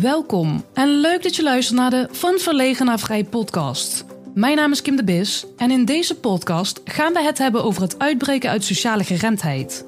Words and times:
Welkom 0.00 0.64
en 0.72 0.88
leuk 0.88 1.22
dat 1.22 1.36
je 1.36 1.42
luistert 1.42 1.78
naar 1.78 1.90
de 1.90 2.08
Van 2.10 2.38
Verlegen 2.38 2.86
naar 2.86 2.98
Vrij 2.98 3.24
podcast. 3.24 4.04
Mijn 4.34 4.56
naam 4.56 4.72
is 4.72 4.82
Kim 4.82 4.96
de 4.96 5.04
Bis 5.04 5.46
en 5.56 5.70
in 5.70 5.84
deze 5.84 6.14
podcast 6.14 6.80
gaan 6.84 7.12
we 7.12 7.22
het 7.22 7.38
hebben 7.38 7.64
over 7.64 7.82
het 7.82 7.98
uitbreken 7.98 8.50
uit 8.50 8.64
sociale 8.64 9.04
geremdheid. 9.04 9.86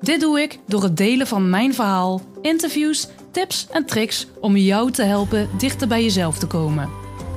Dit 0.00 0.20
doe 0.20 0.40
ik 0.40 0.58
door 0.66 0.82
het 0.82 0.96
delen 0.96 1.26
van 1.26 1.50
mijn 1.50 1.74
verhaal, 1.74 2.20
interviews, 2.42 3.08
tips 3.30 3.66
en 3.70 3.86
tricks 3.86 4.26
om 4.40 4.56
jou 4.56 4.90
te 4.90 5.02
helpen 5.02 5.48
dichter 5.58 5.88
bij 5.88 6.02
jezelf 6.02 6.38
te 6.38 6.46
komen. 6.46 6.90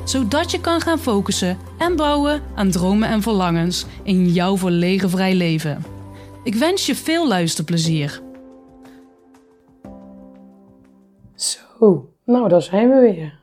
Zodat 0.05 0.51
je 0.51 0.61
kan 0.61 0.81
gaan 0.81 0.99
focussen 0.99 1.57
en 1.77 1.95
bouwen 1.95 2.41
aan 2.55 2.71
dromen 2.71 3.09
en 3.09 3.21
verlangens 3.21 3.85
in 4.03 4.29
jouw 4.31 4.57
verlegen 4.57 5.09
vrij 5.09 5.35
leven. 5.35 5.85
Ik 6.43 6.55
wens 6.55 6.85
je 6.85 6.95
veel 6.95 7.27
luisterplezier. 7.27 8.21
Zo, 11.79 12.13
nou 12.23 12.49
daar 12.49 12.61
zijn 12.61 12.89
we 12.89 12.99
weer. 12.99 13.39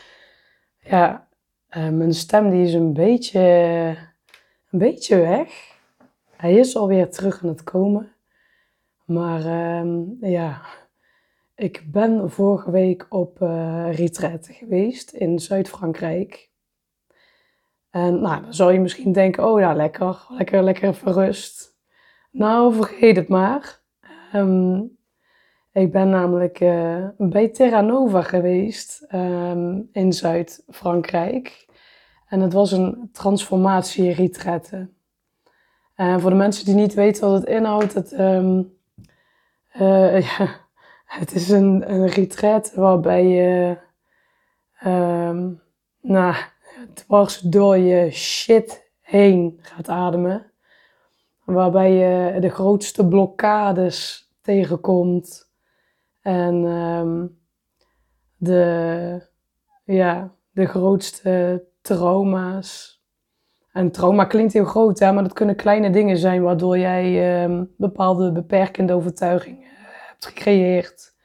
ja, 0.92 1.28
uh, 1.76 1.88
mijn 1.88 2.14
stem 2.14 2.50
die 2.50 2.64
is 2.64 2.74
een 2.74 2.92
beetje, 2.92 3.40
een 4.70 4.78
beetje 4.78 5.16
weg. 5.16 5.78
Hij 6.36 6.54
is 6.54 6.76
alweer 6.76 7.10
terug 7.10 7.42
aan 7.42 7.48
het 7.48 7.62
komen. 7.62 8.12
Maar 9.04 9.40
uh, 9.40 10.02
ja, 10.20 10.62
ik 11.54 11.84
ben 11.86 12.30
vorige 12.30 12.70
week 12.70 13.06
op 13.08 13.40
uh, 13.40 13.88
retraite 13.92 14.52
geweest 14.52 15.10
in 15.10 15.38
Zuid-Frankrijk. 15.38 16.50
En 17.90 18.20
nou, 18.20 18.42
dan 18.42 18.54
zou 18.54 18.72
je 18.72 18.80
misschien 18.80 19.12
denken, 19.12 19.44
oh 19.44 19.60
ja, 19.60 19.74
lekker, 19.74 20.26
lekker, 20.28 20.62
lekker 20.62 20.94
verrust. 20.94 21.76
Nou, 22.30 22.74
vergeet 22.74 23.16
het 23.16 23.28
maar. 23.28 23.80
Um, 24.34 24.98
ik 25.72 25.92
ben 25.92 26.08
namelijk 26.08 26.60
uh, 26.60 27.08
bij 27.18 27.48
Terra 27.48 27.80
Nova 27.80 28.22
geweest 28.22 29.06
um, 29.14 29.88
in 29.92 30.12
Zuid-Frankrijk. 30.12 31.68
En 32.26 32.40
het 32.40 32.52
was 32.52 32.72
een 32.72 33.08
transformatie-retraite. 33.12 34.88
En 35.94 36.20
voor 36.20 36.30
de 36.30 36.36
mensen 36.36 36.64
die 36.64 36.74
niet 36.74 36.94
weten 36.94 37.30
wat 37.30 37.40
het 37.40 37.48
inhoudt, 37.48 37.94
het, 37.94 38.12
uh, 38.12 38.60
ja, 40.38 40.48
het 41.04 41.34
is 41.34 41.48
een, 41.48 41.92
een 41.92 42.70
waarbij 42.74 43.26
je 43.26 43.78
um, 44.86 45.60
dwars 46.94 47.38
door 47.38 47.76
je 47.76 48.10
shit 48.10 48.90
heen 49.00 49.58
gaat 49.62 49.88
ademen. 49.88 50.50
Waarbij 51.44 51.92
je 51.92 52.40
de 52.40 52.48
grootste 52.48 53.06
blokkades 53.06 54.28
tegenkomt 54.40 55.49
en 56.20 56.54
um, 56.64 57.38
de, 58.36 59.28
ja, 59.84 60.34
de 60.50 60.66
grootste 60.66 61.64
trauma's. 61.80 63.02
En 63.72 63.90
trauma 63.90 64.24
klinkt 64.24 64.52
heel 64.52 64.64
groot, 64.64 64.98
hè, 64.98 65.12
maar 65.12 65.22
dat 65.22 65.32
kunnen 65.32 65.56
kleine 65.56 65.90
dingen 65.90 66.16
zijn 66.16 66.42
waardoor 66.42 66.78
jij 66.78 67.42
um, 67.44 67.74
bepaalde 67.76 68.32
beperkende 68.32 68.92
overtuigingen 68.92 69.68
hebt 70.06 70.26
gecreëerd. 70.26 71.18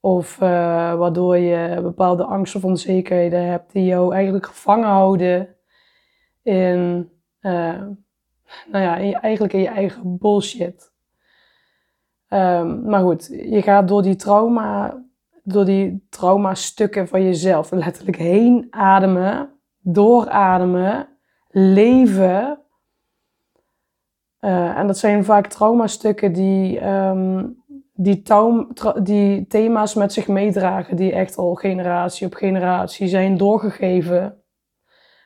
Of 0.00 0.40
uh, 0.40 0.48
waardoor 0.94 1.36
je 1.36 1.80
bepaalde 1.82 2.24
angsten 2.24 2.60
of 2.60 2.66
onzekerheden 2.66 3.46
hebt 3.46 3.72
die 3.72 3.84
jou 3.84 4.14
eigenlijk 4.14 4.46
gevangen 4.46 4.88
houden 4.88 5.56
in, 6.42 7.10
uh, 7.40 7.82
nou 8.70 8.84
ja, 8.84 9.20
eigenlijk 9.20 9.52
in 9.52 9.60
je 9.60 9.68
eigen 9.68 10.18
bullshit. 10.18 10.93
Um, 12.34 12.82
maar 12.84 13.00
goed, 13.00 13.26
je 13.26 13.62
gaat 13.62 13.88
door 13.88 14.02
die 14.02 14.16
trauma, 14.16 15.02
door 15.42 15.64
die 15.64 16.06
trauma-stukken 16.10 17.08
van 17.08 17.22
jezelf 17.24 17.70
letterlijk 17.70 18.16
heen 18.16 18.66
ademen, 18.70 19.50
doorademen, 19.80 21.08
leven. 21.50 22.58
Uh, 24.40 24.78
en 24.78 24.86
dat 24.86 24.98
zijn 24.98 25.24
vaak 25.24 25.46
traumastukken 25.46 26.32
die, 26.32 26.86
um, 26.86 27.56
die, 27.92 28.22
die 29.02 29.46
thema's 29.46 29.94
met 29.94 30.12
zich 30.12 30.28
meedragen, 30.28 30.96
die 30.96 31.12
echt 31.12 31.36
al 31.36 31.54
generatie 31.54 32.26
op 32.26 32.34
generatie 32.34 33.08
zijn 33.08 33.36
doorgegeven. 33.36 34.42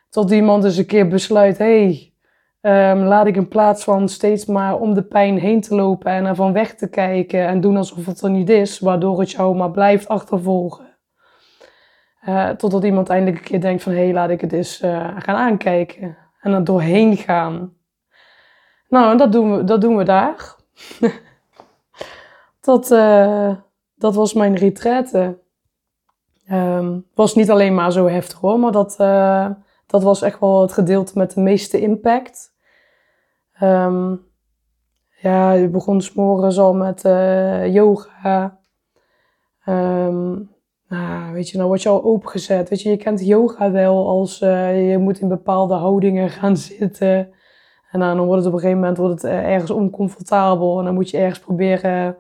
Tot 0.09 0.31
iemand 0.31 0.65
eens 0.65 0.77
een 0.77 0.87
keer 0.87 1.09
besluit, 1.09 1.59
hé, 1.59 1.85
hey, 1.85 2.13
Um, 2.61 3.03
laat 3.03 3.27
ik 3.27 3.37
in 3.37 3.49
plaats 3.49 3.85
van 3.85 4.09
steeds 4.09 4.47
maar 4.47 4.79
om 4.79 4.95
de 4.95 5.03
pijn 5.03 5.39
heen 5.39 5.61
te 5.61 5.75
lopen 5.75 6.13
en 6.13 6.27
ervan 6.27 6.53
weg 6.53 6.75
te 6.75 6.89
kijken 6.89 7.47
en 7.47 7.61
doen 7.61 7.77
alsof 7.77 8.07
het 8.07 8.21
er 8.21 8.31
niet 8.31 8.49
is, 8.49 8.79
waardoor 8.79 9.21
het 9.21 9.31
jou 9.31 9.57
maar 9.57 9.71
blijft 9.71 10.09
achtervolgen. 10.09 10.97
Uh, 12.29 12.49
totdat 12.49 12.85
iemand 12.85 13.09
eindelijk 13.09 13.39
een 13.39 13.45
keer 13.45 13.61
denkt 13.61 13.83
van 13.83 13.93
hé, 13.93 13.99
hey, 14.05 14.13
laat 14.13 14.31
ik 14.31 14.41
het 14.41 14.53
eens 14.53 14.83
uh, 14.83 15.11
gaan 15.19 15.37
aankijken 15.37 16.17
en 16.41 16.53
er 16.53 16.65
doorheen 16.65 17.17
gaan. 17.17 17.73
Nou, 18.89 19.17
dat 19.17 19.33
doen 19.33 19.57
we, 19.57 19.65
dat 19.65 19.81
doen 19.81 19.97
we 19.97 20.05
daar. 20.05 20.55
dat, 22.61 22.91
uh, 22.91 23.55
dat 23.95 24.15
was 24.15 24.33
mijn 24.33 24.55
retraite. 24.55 25.39
Um, 26.51 27.07
was 27.15 27.35
niet 27.35 27.51
alleen 27.51 27.75
maar 27.75 27.93
zo 27.93 28.07
heftig 28.07 28.39
hoor, 28.39 28.59
maar 28.59 28.73
dat 28.73 28.97
dat 29.89 30.03
was 30.03 30.23
echt 30.23 30.41
wel 30.41 30.63
het 30.63 30.73
gedeelte 30.73 31.19
met 31.19 31.35
de 31.35 31.41
meeste 31.41 31.81
impact. 31.81 32.55
Um, 33.63 34.27
ja, 35.21 35.53
je 35.53 35.69
begon 35.69 36.01
s'morgens 36.01 36.59
al 36.59 36.75
met 36.75 37.05
uh, 37.05 37.75
yoga. 37.75 38.59
Um, 39.69 40.51
nou, 40.89 41.33
weet 41.33 41.49
je, 41.49 41.57
nou 41.57 41.69
word 41.69 41.83
je 41.83 41.89
al 41.89 42.05
opengezet. 42.05 42.69
Weet 42.69 42.83
je, 42.83 42.91
je 42.91 42.97
kent 42.97 43.27
yoga 43.27 43.71
wel 43.71 44.09
als 44.09 44.41
uh, 44.41 44.91
je 44.91 44.99
moet 44.99 45.21
in 45.21 45.29
bepaalde 45.29 45.75
houdingen 45.75 46.29
gaan 46.29 46.57
zitten. 46.77 47.33
En 47.91 48.01
dan 48.01 48.25
wordt 48.25 48.45
het 48.45 48.47
op 48.47 48.53
een 48.53 48.59
gegeven 48.59 48.81
moment 48.81 48.99
wordt 48.99 49.23
het 49.23 49.31
eh, 49.31 49.53
ergens 49.53 49.71
oncomfortabel. 49.71 50.79
En 50.79 50.85
dan 50.85 50.95
moet 50.95 51.11
je 51.11 51.19
ergens 51.19 51.41
proberen 51.41 52.17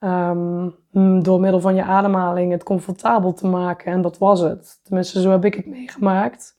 um, 0.00 1.22
door 1.22 1.40
middel 1.40 1.60
van 1.60 1.74
je 1.74 1.82
ademhaling 1.82 2.52
het 2.52 2.62
comfortabel 2.62 3.32
te 3.32 3.46
maken. 3.46 3.92
En 3.92 4.02
dat 4.02 4.18
was 4.18 4.40
het. 4.40 4.80
Tenminste, 4.82 5.20
zo 5.20 5.30
heb 5.30 5.44
ik 5.44 5.54
het 5.54 5.66
meegemaakt. 5.66 6.58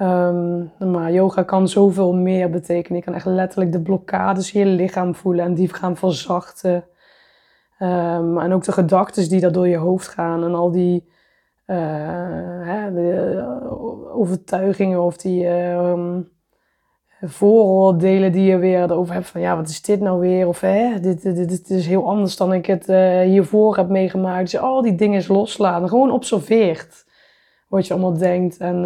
Um, 0.00 0.72
maar 0.78 1.12
yoga 1.12 1.42
kan 1.42 1.68
zoveel 1.68 2.12
meer 2.14 2.50
betekenen. 2.50 2.98
Je 2.98 3.04
kan 3.04 3.14
echt 3.14 3.26
letterlijk 3.26 3.72
de 3.72 3.80
blokkades 3.80 4.52
in 4.52 4.60
je 4.60 4.66
lichaam 4.66 5.14
voelen 5.14 5.44
en 5.44 5.54
die 5.54 5.74
gaan 5.74 5.96
verzachten. 5.96 6.84
Um, 7.78 8.38
en 8.38 8.52
ook 8.52 8.64
de 8.64 8.72
gedachten 8.72 9.28
die 9.28 9.40
daar 9.40 9.52
door 9.52 9.68
je 9.68 9.76
hoofd 9.76 10.08
gaan 10.08 10.44
en 10.44 10.54
al 10.54 10.70
die 10.70 11.12
uh, 11.66 11.76
hè, 12.62 12.92
de, 12.92 13.32
uh, 13.34 14.16
overtuigingen 14.16 15.02
of 15.02 15.16
die 15.16 15.46
um, 15.48 16.28
vooroordelen 17.20 18.32
die 18.32 18.44
je 18.44 18.58
weer 18.58 18.82
erover 18.82 19.14
hebt 19.14 19.26
van 19.26 19.40
ja, 19.40 19.56
wat 19.56 19.68
is 19.68 19.82
dit 19.82 20.00
nou 20.00 20.20
weer? 20.20 20.48
Of 20.48 20.60
hè, 20.60 21.00
dit, 21.00 21.22
dit, 21.22 21.70
is 21.70 21.86
heel 21.86 22.08
anders 22.08 22.36
dan 22.36 22.52
ik 22.52 22.66
het 22.66 22.88
uh, 22.88 23.20
hiervoor 23.20 23.76
heb 23.76 23.88
meegemaakt. 23.88 24.50
Dus 24.50 24.60
al 24.60 24.82
die 24.82 24.94
dingen 24.94 25.24
loslaten, 25.28 25.88
gewoon 25.88 26.10
observeert 26.10 27.04
wat 27.68 27.86
je 27.86 27.92
allemaal 27.92 28.18
denkt 28.18 28.56
en 28.56 28.84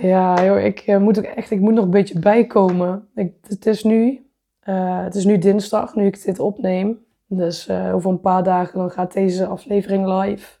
ja, 0.00 0.44
joh, 0.44 0.64
ik 0.64 0.86
uh, 0.86 0.98
moet 0.98 1.18
ook 1.18 1.24
echt, 1.24 1.50
ik 1.50 1.60
moet 1.60 1.74
nog 1.74 1.84
een 1.84 1.90
beetje 1.90 2.18
bijkomen. 2.18 3.08
Ik, 3.14 3.34
het, 3.42 3.66
is 3.66 3.84
nu, 3.84 4.26
uh, 4.64 5.02
het 5.02 5.14
is 5.14 5.24
nu 5.24 5.38
dinsdag, 5.38 5.94
nu 5.94 6.06
ik 6.06 6.24
dit 6.24 6.38
opneem. 6.38 7.06
Dus 7.26 7.68
uh, 7.68 7.94
over 7.94 8.10
een 8.10 8.20
paar 8.20 8.42
dagen 8.42 8.78
dan 8.78 8.90
gaat 8.90 9.12
deze 9.12 9.46
aflevering 9.46 10.06
live. 10.06 10.58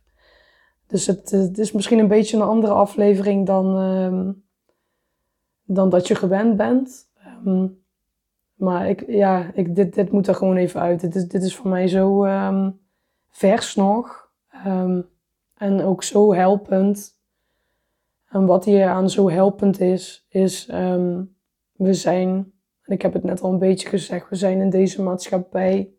Dus 0.86 1.06
het, 1.06 1.30
het 1.30 1.58
is 1.58 1.72
misschien 1.72 1.98
een 1.98 2.08
beetje 2.08 2.36
een 2.36 2.42
andere 2.42 2.72
aflevering 2.72 3.46
dan, 3.46 3.76
um, 3.76 4.44
dan 5.64 5.88
dat 5.88 6.08
je 6.08 6.14
gewend 6.14 6.56
bent. 6.56 7.10
Um, 7.46 7.82
maar 8.54 8.88
ik, 8.88 9.04
ja, 9.06 9.50
ik, 9.54 9.74
dit, 9.74 9.94
dit 9.94 10.12
moet 10.12 10.26
er 10.26 10.34
gewoon 10.34 10.56
even 10.56 10.80
uit. 10.80 11.00
Dit 11.00 11.14
is, 11.14 11.28
dit 11.28 11.42
is 11.42 11.56
voor 11.56 11.70
mij 11.70 11.88
zo 11.88 12.24
um, 12.24 12.80
vers 13.28 13.74
nog. 13.74 14.30
en 15.54 15.82
ook 15.82 16.02
zo 16.02 16.34
helpend. 16.34 17.17
En 18.28 18.46
wat 18.46 18.64
hier 18.64 18.88
aan 18.88 19.10
zo 19.10 19.30
helpend 19.30 19.80
is, 19.80 20.26
is 20.28 20.68
um, 20.72 21.36
we 21.72 21.94
zijn, 21.94 22.52
en 22.82 22.92
ik 22.92 23.02
heb 23.02 23.12
het 23.12 23.24
net 23.24 23.40
al 23.40 23.52
een 23.52 23.58
beetje 23.58 23.88
gezegd, 23.88 24.28
we 24.28 24.36
zijn 24.36 24.60
in 24.60 24.70
deze 24.70 25.02
maatschappij 25.02 25.92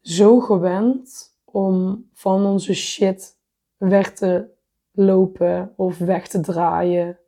zo 0.00 0.40
gewend 0.40 1.36
om 1.44 2.04
van 2.12 2.46
onze 2.46 2.74
shit 2.74 3.38
weg 3.76 4.12
te 4.12 4.48
lopen 4.92 5.72
of 5.76 5.98
weg 5.98 6.28
te 6.28 6.40
draaien. 6.40 7.18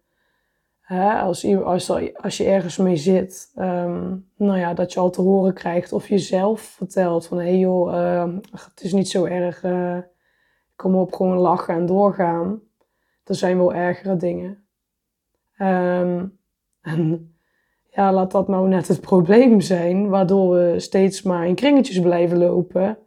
Als, 1.23 1.55
als, 1.55 1.91
als 2.15 2.37
je 2.37 2.45
ergens 2.45 2.77
mee 2.77 2.97
zit, 2.97 3.53
um, 3.57 4.31
nou 4.37 4.59
ja, 4.59 4.75
dat 4.75 4.93
je 4.93 5.01
al 5.01 5.11
te 5.11 5.21
horen 5.21 5.55
krijgt 5.55 5.93
of 5.93 6.09
jezelf 6.09 6.61
vertelt 6.61 7.27
van 7.27 7.39
hé 7.39 7.45
hey 7.45 7.59
joh, 7.59 7.93
uh, 7.93 8.35
het 8.51 8.81
is 8.83 8.93
niet 8.93 9.09
zo 9.09 9.25
erg, 9.25 9.63
uh, 9.63 9.99
kom 10.77 10.95
op, 10.95 11.15
gewoon 11.15 11.39
lachen 11.39 11.75
en 11.75 11.87
doorgaan 11.87 12.61
er 13.31 13.37
zijn 13.37 13.57
wel 13.57 13.75
ergere 13.75 14.17
dingen. 14.17 14.65
Um, 15.59 16.39
en 16.81 17.35
ja, 17.91 18.13
laat 18.13 18.31
dat 18.31 18.49
nou 18.49 18.69
net 18.69 18.89
het 18.89 19.01
probleem 19.01 19.61
zijn, 19.61 20.09
waardoor 20.09 20.55
we 20.55 20.81
steeds 20.81 21.23
maar 21.23 21.47
in 21.47 21.55
kringetjes 21.55 22.01
blijven 22.01 22.39
lopen. 22.39 22.99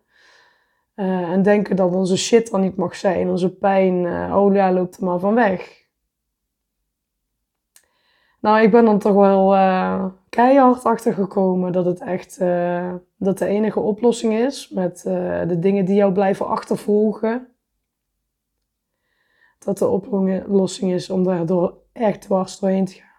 Eh, 0.95 1.31
en 1.31 1.41
denken 1.41 1.75
dat 1.75 1.93
onze 1.93 2.17
shit 2.17 2.51
dan 2.51 2.61
niet 2.61 2.75
mag 2.75 2.95
zijn, 2.95 3.29
onze 3.29 3.55
pijn, 3.55 4.03
uh, 4.03 4.35
oh 4.37 4.53
ja, 4.53 4.71
loopt 4.71 4.97
er 4.97 5.03
maar 5.03 5.19
van 5.19 5.33
weg. 5.33 5.81
Nou, 8.39 8.61
ik 8.61 8.71
ben 8.71 8.85
dan 8.85 8.99
toch 8.99 9.13
wel 9.13 9.53
uh, 9.53 10.05
keihard 10.29 10.83
achtergekomen 10.83 11.71
dat 11.71 11.85
het 11.85 12.01
echt 12.01 12.37
dat 13.17 13.37
de 13.37 13.45
enige 13.45 13.79
oplossing 13.79 14.33
is 14.33 14.69
met 14.69 15.01
de 15.47 15.57
dingen 15.59 15.85
die 15.85 15.95
jou 15.95 16.13
blijven 16.13 16.47
achtervolgen. 16.47 17.52
Dat 19.63 19.77
de 19.77 19.87
oplossing 19.87 20.91
is 20.91 21.09
om 21.09 21.23
daardoor 21.23 21.77
echt 21.93 22.21
dwars 22.21 22.59
doorheen 22.59 22.85
te 22.85 22.93
gaan. 22.93 23.11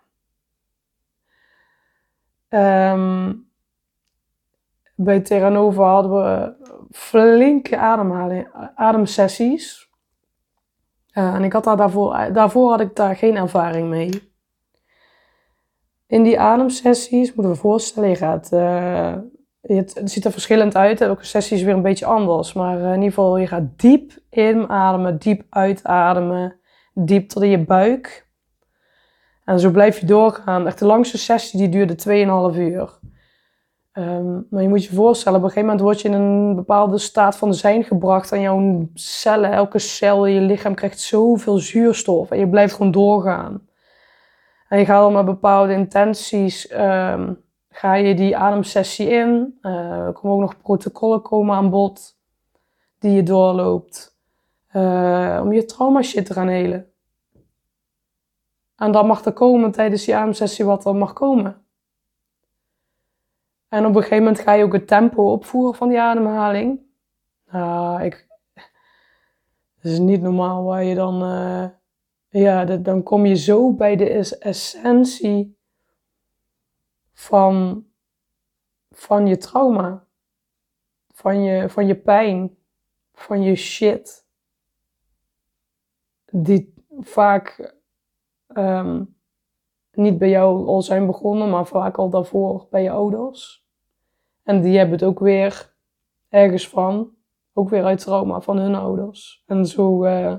Um, 2.98 3.48
bij 4.96 5.20
Terranova 5.20 5.92
hadden 5.92 6.12
we 6.12 6.54
flinke 6.90 7.76
ademhaling, 7.76 8.48
ademsessies. 8.74 9.90
Uh, 11.12 11.34
en 11.34 11.44
ik 11.44 11.52
had 11.52 11.64
daar 11.64 11.76
daarvoor, 11.76 12.32
daarvoor 12.32 12.70
had 12.70 12.80
ik 12.80 12.96
daar 12.96 13.16
geen 13.16 13.36
ervaring 13.36 13.88
mee. 13.88 14.32
In 16.06 16.22
die 16.22 16.40
ademsessies, 16.40 17.34
moeten 17.34 17.52
we 17.52 17.58
voorstellen, 17.58 18.08
je 18.08 18.16
gaat, 18.16 18.52
uh, 18.52 19.16
het, 19.66 20.00
ziet 20.04 20.24
er 20.24 20.32
verschillend 20.32 20.76
uit. 20.76 21.00
Elke 21.00 21.24
sessie 21.24 21.56
is 21.56 21.62
weer 21.62 21.74
een 21.74 21.82
beetje 21.82 22.06
anders. 22.06 22.52
Maar 22.52 22.78
in 22.78 22.94
ieder 22.94 23.08
geval, 23.08 23.36
je 23.36 23.46
gaat 23.46 23.78
diep 23.78 24.12
inademen, 24.30 25.18
diep 25.18 25.42
uitademen, 25.48 26.56
diep 26.94 27.28
tot 27.28 27.42
in 27.42 27.50
je 27.50 27.64
buik. 27.64 28.26
En 29.44 29.60
zo 29.60 29.70
blijf 29.70 29.98
je 29.98 30.06
doorgaan. 30.06 30.66
Echt 30.66 30.78
de 30.78 30.86
langste 30.86 31.18
sessie 31.18 31.58
die 31.58 31.68
duurde 31.68 32.52
2,5 32.54 32.58
uur. 32.58 32.98
Um, 33.98 34.46
maar 34.50 34.62
je 34.62 34.68
moet 34.68 34.84
je 34.84 34.94
voorstellen, 34.94 35.38
op 35.38 35.44
een 35.44 35.50
gegeven 35.50 35.68
moment 35.68 35.86
word 35.86 36.00
je 36.00 36.08
in 36.08 36.14
een 36.14 36.54
bepaalde 36.54 36.98
staat 36.98 37.36
van 37.36 37.54
zijn 37.54 37.84
gebracht. 37.84 38.32
En 38.32 38.40
jouw 38.40 38.88
cellen, 38.94 39.52
elke 39.52 39.78
cel 39.78 40.26
in 40.26 40.34
je 40.34 40.40
lichaam 40.40 40.74
krijgt 40.74 41.00
zoveel 41.00 41.56
zuurstof. 41.58 42.30
En 42.30 42.38
je 42.38 42.48
blijft 42.48 42.74
gewoon 42.74 42.92
doorgaan. 42.92 43.68
En 44.68 44.78
je 44.78 44.84
gaat 44.84 45.02
dan 45.02 45.12
met 45.12 45.24
bepaalde 45.24 45.72
intenties, 45.72 46.72
um, 46.72 47.43
ga 47.74 47.94
je 47.94 48.14
die 48.14 48.36
ademsessie 48.36 49.08
in. 49.08 49.58
Uh, 49.62 50.06
er 50.06 50.12
komen 50.12 50.36
ook 50.36 50.40
nog 50.40 50.56
protocollen 50.56 51.22
komen 51.22 51.56
aan 51.56 51.70
bod 51.70 52.16
die 52.98 53.12
je 53.12 53.22
doorloopt. 53.22 54.16
Uh, 54.72 55.40
om 55.42 55.52
je 55.52 55.64
trauma 55.64 56.02
shit 56.02 56.26
te 56.26 56.32
gaan 56.32 56.48
helen. 56.48 56.92
En 58.76 58.92
dan 58.92 59.06
mag 59.06 59.24
er 59.24 59.32
komen 59.32 59.70
tijdens 59.70 60.04
die 60.04 60.16
ademsessie 60.16 60.64
wat 60.64 60.84
er 60.84 60.94
mag 60.94 61.12
komen. 61.12 61.64
En 63.68 63.86
op 63.86 63.94
een 63.94 64.02
gegeven 64.02 64.24
moment 64.24 64.38
ga 64.38 64.52
je 64.52 64.64
ook 64.64 64.72
het 64.72 64.86
tempo 64.86 65.32
opvoeren 65.32 65.74
van 65.74 65.88
die 65.88 66.00
ademhaling. 66.00 66.80
Nou, 67.50 68.02
ik... 68.02 68.26
Is 69.80 69.98
niet 69.98 70.22
normaal 70.22 70.64
waar 70.64 70.84
je 70.84 70.94
dan... 70.94 71.22
Uh, 71.22 71.64
ja, 72.28 72.64
dan 72.64 73.02
kom 73.02 73.26
je 73.26 73.36
zo 73.36 73.72
bij 73.72 73.96
de 73.96 74.08
essentie 74.38 75.53
van, 77.14 77.84
van 78.90 79.26
je 79.26 79.36
trauma. 79.36 80.06
Van 81.12 81.42
je, 81.42 81.68
van 81.68 81.86
je 81.86 81.96
pijn. 81.96 82.56
Van 83.12 83.42
je 83.42 83.54
shit. 83.54 84.26
Die 86.30 86.74
vaak 87.00 87.74
um, 88.48 89.16
niet 89.92 90.18
bij 90.18 90.28
jou 90.28 90.66
al 90.66 90.82
zijn 90.82 91.06
begonnen, 91.06 91.50
maar 91.50 91.66
vaak 91.66 91.96
al 91.96 92.10
daarvoor 92.10 92.66
bij 92.70 92.82
je 92.82 92.90
ouders. 92.90 93.66
En 94.42 94.60
die 94.60 94.76
hebben 94.76 94.94
het 94.94 95.04
ook 95.04 95.18
weer 95.18 95.74
ergens 96.28 96.68
van. 96.68 97.12
Ook 97.52 97.68
weer 97.68 97.84
uit 97.84 97.98
trauma 97.98 98.40
van 98.40 98.58
hun 98.58 98.74
ouders. 98.74 99.42
En 99.46 99.66
zo, 99.66 100.04
uh, 100.04 100.36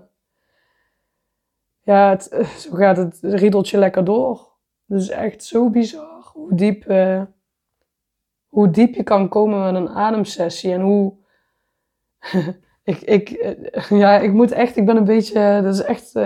ja, 1.81 2.09
het, 2.09 2.23
zo 2.61 2.71
gaat 2.71 2.97
het 2.97 3.19
riedeltje 3.21 3.77
lekker 3.77 4.03
door. 4.03 4.54
Dus 4.85 5.09
echt 5.09 5.43
zo 5.43 5.69
bizar 5.69 6.29
hoe 6.33 6.55
diep, 6.55 6.89
uh, 6.89 7.21
hoe 8.47 8.69
diep 8.69 8.95
je 8.95 9.03
kan 9.03 9.29
komen 9.29 9.59
met 9.59 9.75
een 9.75 9.89
ademsessie. 9.89 10.73
En 10.73 10.81
hoe... 10.81 11.13
ik, 12.83 13.01
ik, 13.01 13.29
uh, 13.29 13.99
ja, 13.99 14.17
ik 14.17 14.33
moet 14.33 14.51
echt, 14.51 14.75
ik 14.75 14.85
ben 14.85 14.97
een 14.97 15.05
beetje, 15.05 15.59
dat 15.63 15.73
is 15.73 15.81
echt... 15.81 16.09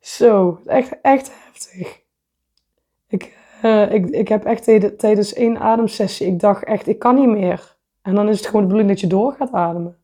zo, 0.00 0.60
echt, 0.66 1.00
echt 1.00 1.30
heftig. 1.44 2.00
Ik, 3.08 3.38
uh, 3.64 3.92
ik, 3.92 4.06
ik 4.06 4.28
heb 4.28 4.44
echt 4.44 4.64
tijdens 4.98 5.32
één 5.32 5.58
ademsessie, 5.58 6.26
ik 6.26 6.40
dacht 6.40 6.64
echt, 6.64 6.86
ik 6.86 6.98
kan 6.98 7.14
niet 7.14 7.28
meer. 7.28 7.76
En 8.02 8.14
dan 8.14 8.28
is 8.28 8.36
het 8.36 8.46
gewoon 8.46 8.60
de 8.60 8.66
bedoeling 8.66 8.90
dat 8.90 9.00
je 9.00 9.06
door 9.06 9.32
gaat 9.32 9.52
ademen. 9.52 9.96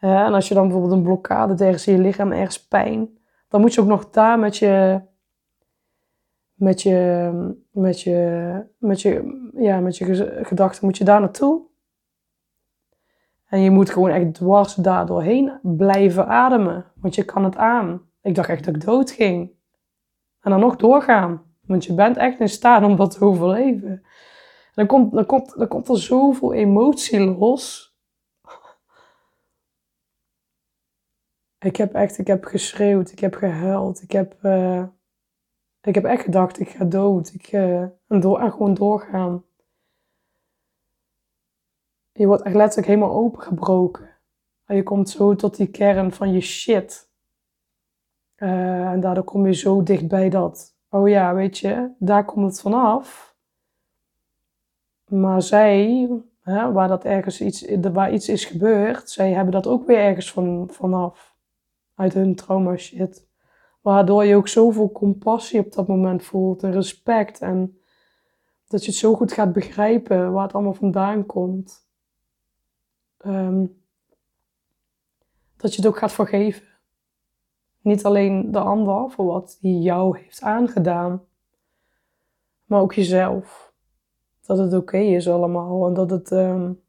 Uh, 0.00 0.20
en 0.20 0.34
als 0.34 0.48
je 0.48 0.54
dan 0.54 0.62
bijvoorbeeld 0.62 0.92
een 0.92 1.02
blokkade 1.02 1.64
ergens 1.64 1.86
in 1.86 1.94
je 1.94 2.00
lichaam, 2.00 2.32
ergens 2.32 2.66
pijn, 2.66 3.18
dan 3.48 3.60
moet 3.60 3.74
je 3.74 3.80
ook 3.80 3.86
nog 3.86 4.10
daar 4.10 4.38
met 4.38 4.56
je, 4.56 5.00
met 6.58 6.82
je, 6.82 7.30
met 7.70 8.00
je, 8.00 8.64
met 8.78 9.02
je, 9.02 9.50
ja, 9.54 9.80
met 9.80 9.96
je 9.96 10.40
gedachten, 10.42 10.84
moet 10.84 10.96
je 10.96 11.04
daar 11.04 11.20
naartoe. 11.20 11.66
En 13.46 13.60
je 13.60 13.70
moet 13.70 13.90
gewoon 13.90 14.10
echt 14.10 14.34
dwars 14.34 14.74
daar 14.74 15.06
doorheen 15.06 15.52
blijven 15.62 16.26
ademen, 16.26 16.84
want 16.94 17.14
je 17.14 17.24
kan 17.24 17.44
het 17.44 17.56
aan. 17.56 18.02
Ik 18.22 18.34
dacht 18.34 18.48
echt 18.48 18.64
dat 18.64 18.74
ik 18.74 18.84
dood 18.84 19.10
ging. 19.10 19.50
En 20.40 20.50
dan 20.50 20.60
nog 20.60 20.76
doorgaan. 20.76 21.42
Want 21.66 21.84
je 21.84 21.94
bent 21.94 22.16
echt 22.16 22.40
in 22.40 22.48
staat 22.48 22.84
om 22.84 22.96
dat 22.96 23.10
te 23.10 23.24
overleven. 23.24 24.02
Dan 24.74 24.86
komt, 24.86 25.12
dan 25.12 25.26
komt, 25.26 25.58
dan 25.58 25.68
komt 25.68 25.88
er 25.88 25.98
zoveel 25.98 26.52
emotie 26.52 27.20
los. 27.20 27.96
Ik 31.58 31.76
heb 31.76 31.94
echt, 31.94 32.18
ik 32.18 32.26
heb 32.26 32.44
geschreeuwd, 32.44 33.10
ik 33.10 33.18
heb 33.18 33.34
gehuild, 33.34 34.02
ik 34.02 34.12
heb, 34.12 34.36
uh, 34.42 34.82
ik 35.88 35.94
heb 35.94 36.04
echt 36.04 36.22
gedacht, 36.22 36.60
ik 36.60 36.68
ga 36.68 36.84
dood. 36.84 37.34
Ik, 37.34 37.52
en, 37.52 38.20
door, 38.20 38.50
gewoon 38.50 38.74
doorgaan. 38.74 39.44
Je 42.12 42.26
wordt 42.26 42.42
echt 42.42 42.54
letterlijk 42.54 42.88
helemaal 42.88 43.14
opengebroken. 43.14 44.10
En 44.64 44.76
je 44.76 44.82
komt 44.82 45.10
zo 45.10 45.34
tot 45.34 45.56
die 45.56 45.70
kern 45.70 46.12
van 46.12 46.32
je 46.32 46.40
shit. 46.40 47.10
Uh, 48.36 48.90
en 48.90 49.00
daardoor 49.00 49.24
kom 49.24 49.46
je 49.46 49.54
zo 49.54 49.82
dicht 49.82 50.08
bij 50.08 50.28
dat 50.28 50.78
oh 50.90 51.08
ja, 51.08 51.34
weet 51.34 51.58
je, 51.58 51.90
daar 51.98 52.24
komt 52.24 52.46
het 52.46 52.60
vanaf. 52.60 53.36
Maar 55.04 55.42
zij, 55.42 56.08
hè, 56.40 56.72
waar, 56.72 56.88
dat 56.88 57.04
ergens 57.04 57.40
iets, 57.40 57.66
waar 57.92 58.12
iets 58.12 58.28
is 58.28 58.44
gebeurd, 58.44 59.10
zij 59.10 59.32
hebben 59.32 59.52
dat 59.52 59.66
ook 59.66 59.86
weer 59.86 59.98
ergens 59.98 60.32
van, 60.32 60.68
vanaf. 60.70 61.36
Uit 61.94 62.14
hun 62.14 62.34
trauma 62.34 62.76
shit. 62.76 63.27
Waardoor 63.88 64.24
je 64.24 64.36
ook 64.36 64.48
zoveel 64.48 64.92
compassie 64.92 65.60
op 65.60 65.72
dat 65.72 65.86
moment 65.86 66.22
voelt 66.22 66.62
en 66.62 66.72
respect. 66.72 67.40
En 67.40 67.78
dat 68.66 68.84
je 68.84 68.90
het 68.90 69.00
zo 69.00 69.14
goed 69.14 69.32
gaat 69.32 69.52
begrijpen 69.52 70.32
waar 70.32 70.42
het 70.42 70.52
allemaal 70.52 70.74
vandaan 70.74 71.26
komt. 71.26 71.88
Ehm, 73.18 73.66
dat 75.56 75.70
je 75.70 75.76
het 75.76 75.86
ook 75.86 75.98
gaat 75.98 76.12
vergeven. 76.12 76.66
Niet 77.80 78.04
alleen 78.04 78.52
de 78.52 78.58
ander 78.58 79.10
voor 79.10 79.26
wat 79.26 79.58
die 79.60 79.80
jou 79.80 80.18
heeft 80.18 80.42
aangedaan, 80.42 81.24
maar 82.64 82.80
ook 82.80 82.92
jezelf. 82.92 83.72
Dat 84.46 84.58
het 84.58 84.72
oké 84.72 84.98
is 84.98 85.28
allemaal 85.28 85.86
en 85.86 85.94
dat 85.94 86.10
het. 86.10 86.30
Um... 86.30 86.82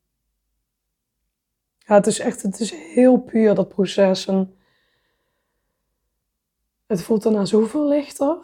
Ja, 1.78 1.96
het 1.96 2.08
is 2.08 2.20
echt, 2.20 2.42
het 2.42 2.60
is 2.60 2.72
heel 2.72 3.18
puur 3.18 3.56
dat 3.56 3.68
proces. 3.68 4.28
En 4.28 4.54
het 6.90 7.02
voelt 7.02 7.24
daarna 7.24 7.46
zoveel 7.46 7.88
lichter. 7.88 8.38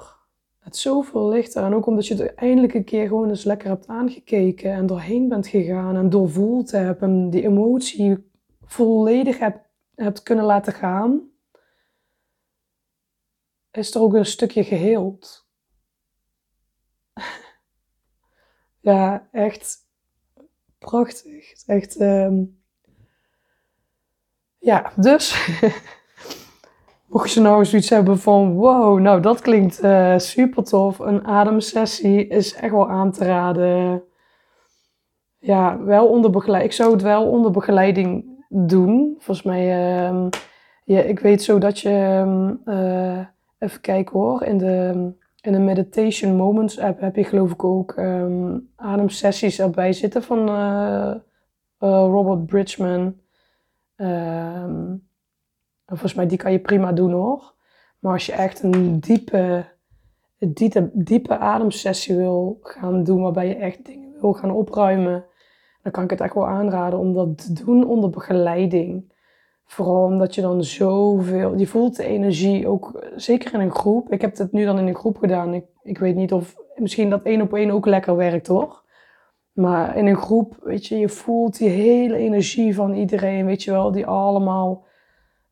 Het 0.59 0.77
zoveel 0.77 1.29
lichter. 1.29 1.63
En 1.63 1.73
ook 1.73 1.85
omdat 1.85 2.07
je 2.07 2.15
het 2.15 2.33
eindelijk 2.35 2.73
een 2.73 2.83
keer 2.83 3.07
gewoon 3.07 3.29
eens 3.29 3.43
lekker 3.43 3.67
hebt 3.67 3.87
aangekeken 3.87 4.71
en 4.71 4.85
doorheen 4.85 5.27
bent 5.29 5.47
gegaan 5.47 5.95
en 5.95 6.09
doorvoeld 6.09 6.71
hebt 6.71 7.01
en 7.01 7.29
die 7.29 7.43
emotie 7.43 8.31
volledig 8.65 9.39
hebt, 9.39 9.59
hebt 9.95 10.23
kunnen 10.23 10.45
laten 10.45 10.73
gaan 10.73 11.33
is 13.75 13.95
er 13.95 14.01
ook 14.01 14.13
een 14.13 14.25
stukje 14.25 14.63
geheeld. 14.63 15.47
ja, 18.89 19.27
echt 19.31 19.77
prachtig. 20.77 21.65
Echt, 21.65 21.99
um... 21.99 22.63
ja, 24.57 24.93
dus 24.95 25.33
mocht 27.07 27.31
je 27.31 27.39
nou 27.39 27.65
zoiets 27.65 27.89
hebben 27.89 28.19
van 28.19 28.53
wow, 28.53 28.99
nou 28.99 29.21
dat 29.21 29.41
klinkt 29.41 29.83
uh, 29.83 30.17
super 30.17 30.63
tof. 30.63 30.99
Een 30.99 31.25
ademsessie 31.25 32.27
is 32.27 32.55
echt 32.55 32.71
wel 32.71 32.89
aan 32.89 33.11
te 33.11 33.25
raden. 33.25 34.03
Ja, 35.37 35.83
wel 35.83 36.07
onder 36.07 36.31
begeleiding. 36.31 36.71
Ik 36.71 36.77
zou 36.77 36.91
het 36.91 37.01
wel 37.01 37.29
onder 37.29 37.51
begeleiding 37.51 38.25
doen. 38.49 39.15
Volgens 39.19 39.45
mij, 39.45 39.63
uh, 40.11 40.27
ja, 40.83 41.01
ik 41.01 41.19
weet 41.19 41.43
zo 41.43 41.57
dat 41.57 41.79
je 41.79 42.57
uh, 42.65 43.19
Even 43.65 43.81
kijken 43.81 44.19
hoor. 44.19 44.43
In 44.43 44.57
de, 44.57 45.11
in 45.41 45.51
de 45.51 45.59
Meditation 45.59 46.35
Moments 46.35 46.79
app 46.79 46.99
heb 46.99 47.15
je 47.15 47.23
geloof 47.23 47.51
ik 47.51 47.63
ook 47.63 47.97
um, 47.97 48.69
ademsessies 48.75 49.59
erbij 49.59 49.93
zitten 49.93 50.23
van 50.23 50.49
uh, 50.49 51.15
Robert 51.79 52.45
Bridgman. 52.45 53.15
Ehm, 55.85 55.97
volgens 55.97 56.13
mij, 56.13 56.27
die 56.27 56.37
kan 56.37 56.51
je 56.51 56.59
prima 56.59 56.91
doen 56.91 57.11
hoor. 57.11 57.53
Maar 57.99 58.13
als 58.13 58.25
je 58.25 58.33
echt 58.33 58.63
een 58.63 58.99
diepe, 58.99 59.65
diepe, 60.37 60.89
diepe 60.93 61.37
ademsessie 61.37 62.15
wil 62.15 62.59
gaan 62.61 63.03
doen, 63.03 63.21
waarbij 63.21 63.47
je 63.47 63.55
echt 63.55 63.85
dingen 63.85 64.13
wil 64.21 64.33
gaan 64.33 64.51
opruimen, 64.51 65.25
dan 65.81 65.91
kan 65.91 66.03
ik 66.03 66.09
het 66.09 66.21
echt 66.21 66.33
wel 66.33 66.47
aanraden 66.47 66.99
om 66.99 67.13
dat 67.13 67.37
te 67.37 67.63
doen 67.63 67.87
onder 67.87 68.09
begeleiding. 68.09 69.13
Vooral 69.65 70.03
omdat 70.03 70.35
je 70.35 70.41
dan 70.41 70.63
zoveel, 70.63 71.57
je 71.57 71.67
voelt 71.67 71.95
de 71.95 72.03
energie 72.03 72.67
ook, 72.67 73.03
zeker 73.15 73.53
in 73.53 73.59
een 73.59 73.75
groep. 73.75 74.11
Ik 74.11 74.21
heb 74.21 74.37
het 74.37 74.51
nu 74.51 74.65
dan 74.65 74.79
in 74.79 74.87
een 74.87 74.95
groep 74.95 75.17
gedaan. 75.17 75.53
Ik, 75.53 75.65
ik 75.83 75.97
weet 75.97 76.15
niet 76.15 76.33
of, 76.33 76.55
misschien 76.75 77.09
dat 77.09 77.23
één 77.23 77.41
op 77.41 77.53
één 77.53 77.71
ook 77.71 77.85
lekker 77.85 78.15
werkt 78.15 78.47
hoor. 78.47 78.83
Maar 79.51 79.97
in 79.97 80.05
een 80.05 80.17
groep, 80.17 80.57
weet 80.61 80.85
je, 80.85 80.97
je 80.97 81.09
voelt 81.09 81.57
die 81.57 81.69
hele 81.69 82.15
energie 82.15 82.75
van 82.75 82.93
iedereen, 82.93 83.45
weet 83.45 83.63
je 83.63 83.71
wel, 83.71 83.91
die 83.91 84.05
allemaal, 84.05 84.85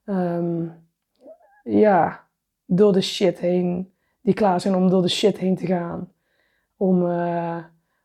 ehm, 0.05 0.67
ja, 1.63 2.27
door 2.65 2.93
de 2.93 3.01
shit 3.01 3.39
heen, 3.39 3.93
die 4.22 4.33
klaar 4.33 4.62
zijn 4.62 4.75
om 4.75 4.89
door 4.89 5.01
de 5.01 5.10
shit 5.10 5.38
heen 5.38 5.55
te 5.55 5.65
gaan. 5.65 6.12
Om 6.77 7.05
uh, 7.05 7.57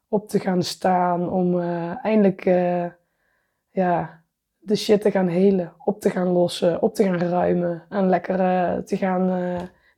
op 0.09 0.29
te 0.29 0.41
gaan 0.41 0.63
staan, 0.63 1.31
om 1.31 1.55
uh, 1.55 2.05
eindelijk, 2.05 2.45
uh, 2.45 2.87
ja, 3.71 4.23
de 4.59 4.77
shit 4.77 5.01
te 5.01 5.11
gaan 5.11 5.29
helen, 5.29 5.75
op 5.85 6.01
te 6.01 6.11
gaan 6.11 6.29
lossen, 6.29 6.83
op 6.83 6.95
te 6.95 7.05
gaan 7.05 7.19
ruimen 7.19 7.85
en 7.89 8.09
lekker 8.09 8.37
te 8.85 8.97
gaan 8.97 9.31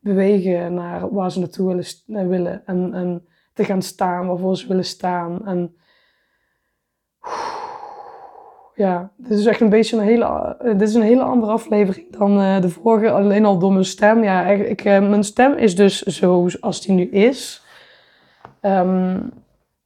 bewegen 0.00 0.75
naar 0.75 1.14
waar 1.14 1.33
ze 1.33 1.38
naartoe 1.38 1.66
willen, 1.66 2.28
willen 2.28 2.66
en, 2.66 2.95
en 2.95 3.28
te 3.52 3.64
gaan 3.64 3.83
staan 3.83 4.26
waarvoor 4.26 4.57
ze 4.57 4.69
willen 4.69 4.85
staan 4.85 5.47
en 5.47 5.76
ja, 8.80 9.12
dit 9.16 9.38
is 9.38 9.46
echt 9.46 9.60
een 9.60 9.68
beetje 9.68 9.96
een 9.96 10.02
hele, 10.02 10.56
uh, 10.62 10.78
dit 10.78 10.88
is 10.88 10.94
een 10.94 11.02
hele 11.02 11.22
andere 11.22 11.52
aflevering 11.52 12.16
dan 12.16 12.40
uh, 12.40 12.60
de 12.60 12.68
vorige. 12.68 13.10
Alleen 13.10 13.44
al 13.44 13.58
door 13.58 13.72
mijn 13.72 13.84
stem. 13.84 14.22
Ja, 14.22 14.46
ik, 14.46 14.84
uh, 14.84 15.08
mijn 15.08 15.25
stem 15.25 15.52
is 15.52 15.76
dus 15.76 16.02
zo 16.02 16.49
als 16.60 16.80
die 16.80 16.94
nu 16.94 17.10
is. 17.10 17.64
Um, 18.62 19.32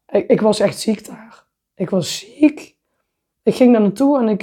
ik, 0.08 0.26
ik, 0.26 0.40
was 0.40 0.60
echt 0.60 0.78
ziek 0.80 1.06
daar. 1.06 1.44
Ik 1.74 1.90
was 1.90 2.18
ziek. 2.38 2.76
Ik 3.42 3.54
ging 3.54 3.72
daar 3.72 3.80
naartoe 3.80 4.18
en 4.20 4.28
ik, 4.28 4.42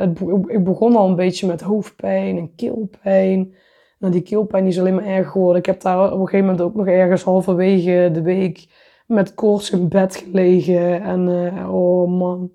het, 0.00 0.20
ik 0.46 0.64
begon 0.64 0.96
al 0.96 1.08
een 1.08 1.16
beetje 1.16 1.46
met 1.46 1.60
hoofdpijn 1.60 2.38
en 2.38 2.54
keelpijn. 2.54 3.54
Nou, 3.98 4.12
die 4.12 4.22
keelpijn 4.22 4.66
is 4.66 4.78
alleen 4.78 4.94
maar 4.94 5.06
erger 5.06 5.30
geworden. 5.30 5.58
Ik 5.58 5.66
heb 5.66 5.80
daar 5.80 6.12
op 6.12 6.20
een 6.20 6.26
gegeven 6.26 6.46
moment 6.46 6.60
ook 6.60 6.74
nog 6.74 6.86
ergens 6.86 7.22
halverwege 7.22 8.10
de 8.12 8.22
week 8.22 8.66
met 9.06 9.34
koorts 9.34 9.70
in 9.70 9.88
bed 9.88 10.16
gelegen. 10.16 11.02
En 11.02 11.28
oh 11.68 12.08
man. 12.08 12.50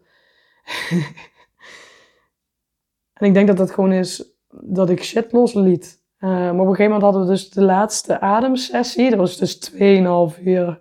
En 3.21 3.27
ik 3.27 3.33
denk 3.33 3.47
dat 3.47 3.57
dat 3.57 3.71
gewoon 3.71 3.91
is 3.91 4.33
dat 4.49 4.89
ik 4.89 5.03
shit 5.03 5.31
losliet. 5.31 6.01
Uh, 6.19 6.29
maar 6.29 6.51
op 6.51 6.59
een 6.59 6.65
gegeven 6.65 6.83
moment 6.83 7.01
hadden 7.01 7.21
we 7.21 7.27
dus 7.27 7.49
de 7.49 7.61
laatste 7.63 8.19
ademsessie. 8.19 9.09
Dat 9.09 9.19
was 9.19 9.37
dus 9.37 9.71
2,5 10.37 10.43
uur. 10.43 10.79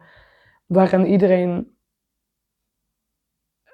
Waarin 0.66 1.06
iedereen 1.06 1.76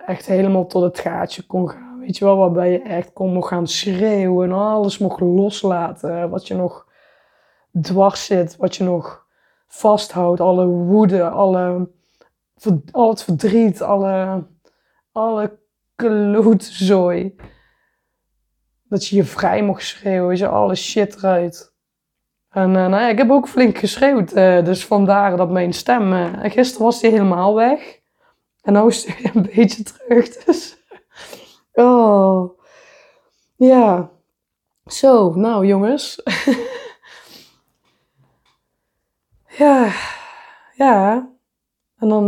echt 0.06 0.26
helemaal 0.26 0.66
tot 0.66 0.82
het 0.82 0.99
gaatje 0.99 1.42
kon 1.42 1.68
gaan. 1.68 1.99
Weet 1.99 2.16
je 2.16 2.25
wel, 2.25 2.37
waarbij 2.37 2.73
je 2.73 2.82
echt 2.82 3.12
kon 3.12 3.32
nog 3.32 3.49
gaan 3.49 3.66
schreeuwen. 3.66 4.49
En 4.49 4.56
alles 4.56 4.99
mocht 4.99 5.20
loslaten. 5.20 6.30
Wat 6.30 6.46
je 6.46 6.54
nog 6.54 6.87
dwars 7.80 8.25
zit. 8.25 8.56
Wat 8.56 8.76
je 8.76 8.85
nog 8.85 9.26
vasthoudt. 9.66 10.40
Alle 10.40 10.66
woede, 10.66 11.28
alle, 11.28 11.88
al 12.90 13.08
het 13.08 13.23
verdriet. 13.23 13.82
Alle, 13.82 14.44
alle 15.12 15.58
klootzooi 15.94 17.35
dat 18.88 19.06
je 19.06 19.16
je 19.16 19.24
vrij 19.24 19.62
mocht 19.62 19.84
schreeuwen, 19.84 20.36
je 20.36 20.48
alle 20.48 20.74
shit 20.74 21.16
eruit. 21.16 21.74
En 22.50 22.68
uh, 22.68 22.74
nou 22.74 22.90
ja, 22.90 23.08
ik 23.08 23.18
heb 23.18 23.30
ook 23.30 23.48
flink 23.48 23.78
geschreeuwd, 23.78 24.36
uh, 24.36 24.64
dus 24.64 24.86
vandaar 24.86 25.36
dat 25.36 25.50
mijn 25.50 25.72
stem... 25.72 26.12
Uh, 26.12 26.32
gisteren 26.42 26.84
was 26.84 27.00
die 27.00 27.10
helemaal 27.10 27.54
weg. 27.54 28.00
En 28.60 28.72
nu 28.72 28.86
is 28.86 29.04
hij 29.06 29.30
een 29.34 29.50
beetje 29.54 29.82
terug, 29.82 30.28
dus... 30.44 30.84
Oh. 31.72 32.58
Ja. 33.56 34.10
Zo, 34.86 35.34
nou 35.34 35.66
jongens. 35.66 36.22
ja. 39.58 39.92
Ja. 40.74 41.28
En 41.98 42.08
dan, 42.08 42.26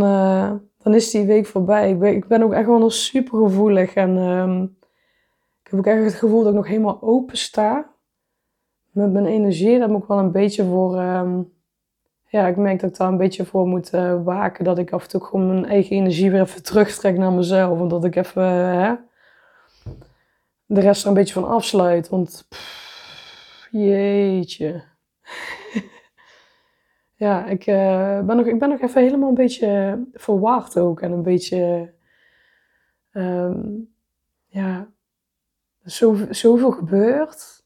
dan 0.77 0.93
is 0.93 1.11
die 1.11 1.25
week 1.25 1.45
voorbij. 1.45 1.89
Ik 1.89 1.99
ben, 1.99 2.15
ik 2.15 2.27
ben 2.27 2.43
ook 2.43 2.53
echt 2.53 2.67
wel 2.67 2.79
nog 2.79 2.93
super 2.93 3.39
gevoelig 3.39 3.93
en... 3.93 4.17
Um, 4.17 4.78
ik 5.69 5.75
heb 5.75 5.85
ook 5.85 5.93
echt 5.93 6.03
het 6.03 6.19
gevoel 6.19 6.39
dat 6.39 6.49
ik 6.49 6.55
nog 6.55 6.67
helemaal 6.67 7.01
open 7.01 7.37
sta. 7.37 7.89
Met 8.91 9.11
mijn 9.11 9.25
energie, 9.25 9.79
daar 9.79 9.89
moet 9.89 10.01
ik 10.01 10.07
wel 10.07 10.19
een 10.19 10.31
beetje 10.31 10.65
voor... 10.65 10.97
Ehm, 10.97 11.41
ja, 12.25 12.47
ik 12.47 12.55
merk 12.55 12.79
dat 12.79 12.89
ik 12.89 12.97
daar 12.97 13.07
een 13.07 13.17
beetje 13.17 13.45
voor 13.45 13.67
moet 13.67 13.93
uh, 13.93 14.23
waken. 14.23 14.63
Dat 14.63 14.77
ik 14.77 14.91
af 14.91 15.03
en 15.03 15.09
toe 15.09 15.23
gewoon 15.23 15.47
mijn 15.47 15.65
eigen 15.65 15.95
energie 15.95 16.31
weer 16.31 16.41
even 16.41 16.63
terugtrek 16.63 17.17
naar 17.17 17.31
mezelf. 17.31 17.79
Omdat 17.79 18.03
ik 18.03 18.15
even 18.15 18.43
uh, 18.43 18.91
de 20.65 20.79
rest 20.79 21.01
er 21.01 21.07
een 21.07 21.13
beetje 21.13 21.33
van 21.33 21.47
afsluit. 21.47 22.09
Want 22.09 22.47
jeetje. 23.71 24.83
ja, 27.25 27.45
ik, 27.45 27.67
uh, 27.67 28.21
ben 28.21 28.35
nog, 28.35 28.45
ik 28.45 28.59
ben 28.59 28.69
nog 28.69 28.81
even 28.81 29.01
helemaal 29.01 29.29
een 29.29 29.35
beetje 29.35 30.03
verwaard 30.13 30.77
ook. 30.77 31.01
En 31.01 31.11
een 31.11 31.23
beetje... 31.23 31.93
Um, 33.11 33.93
ja, 34.47 34.89
zoveel, 35.89 36.33
zoveel 36.33 36.71
gebeurt. 36.71 37.63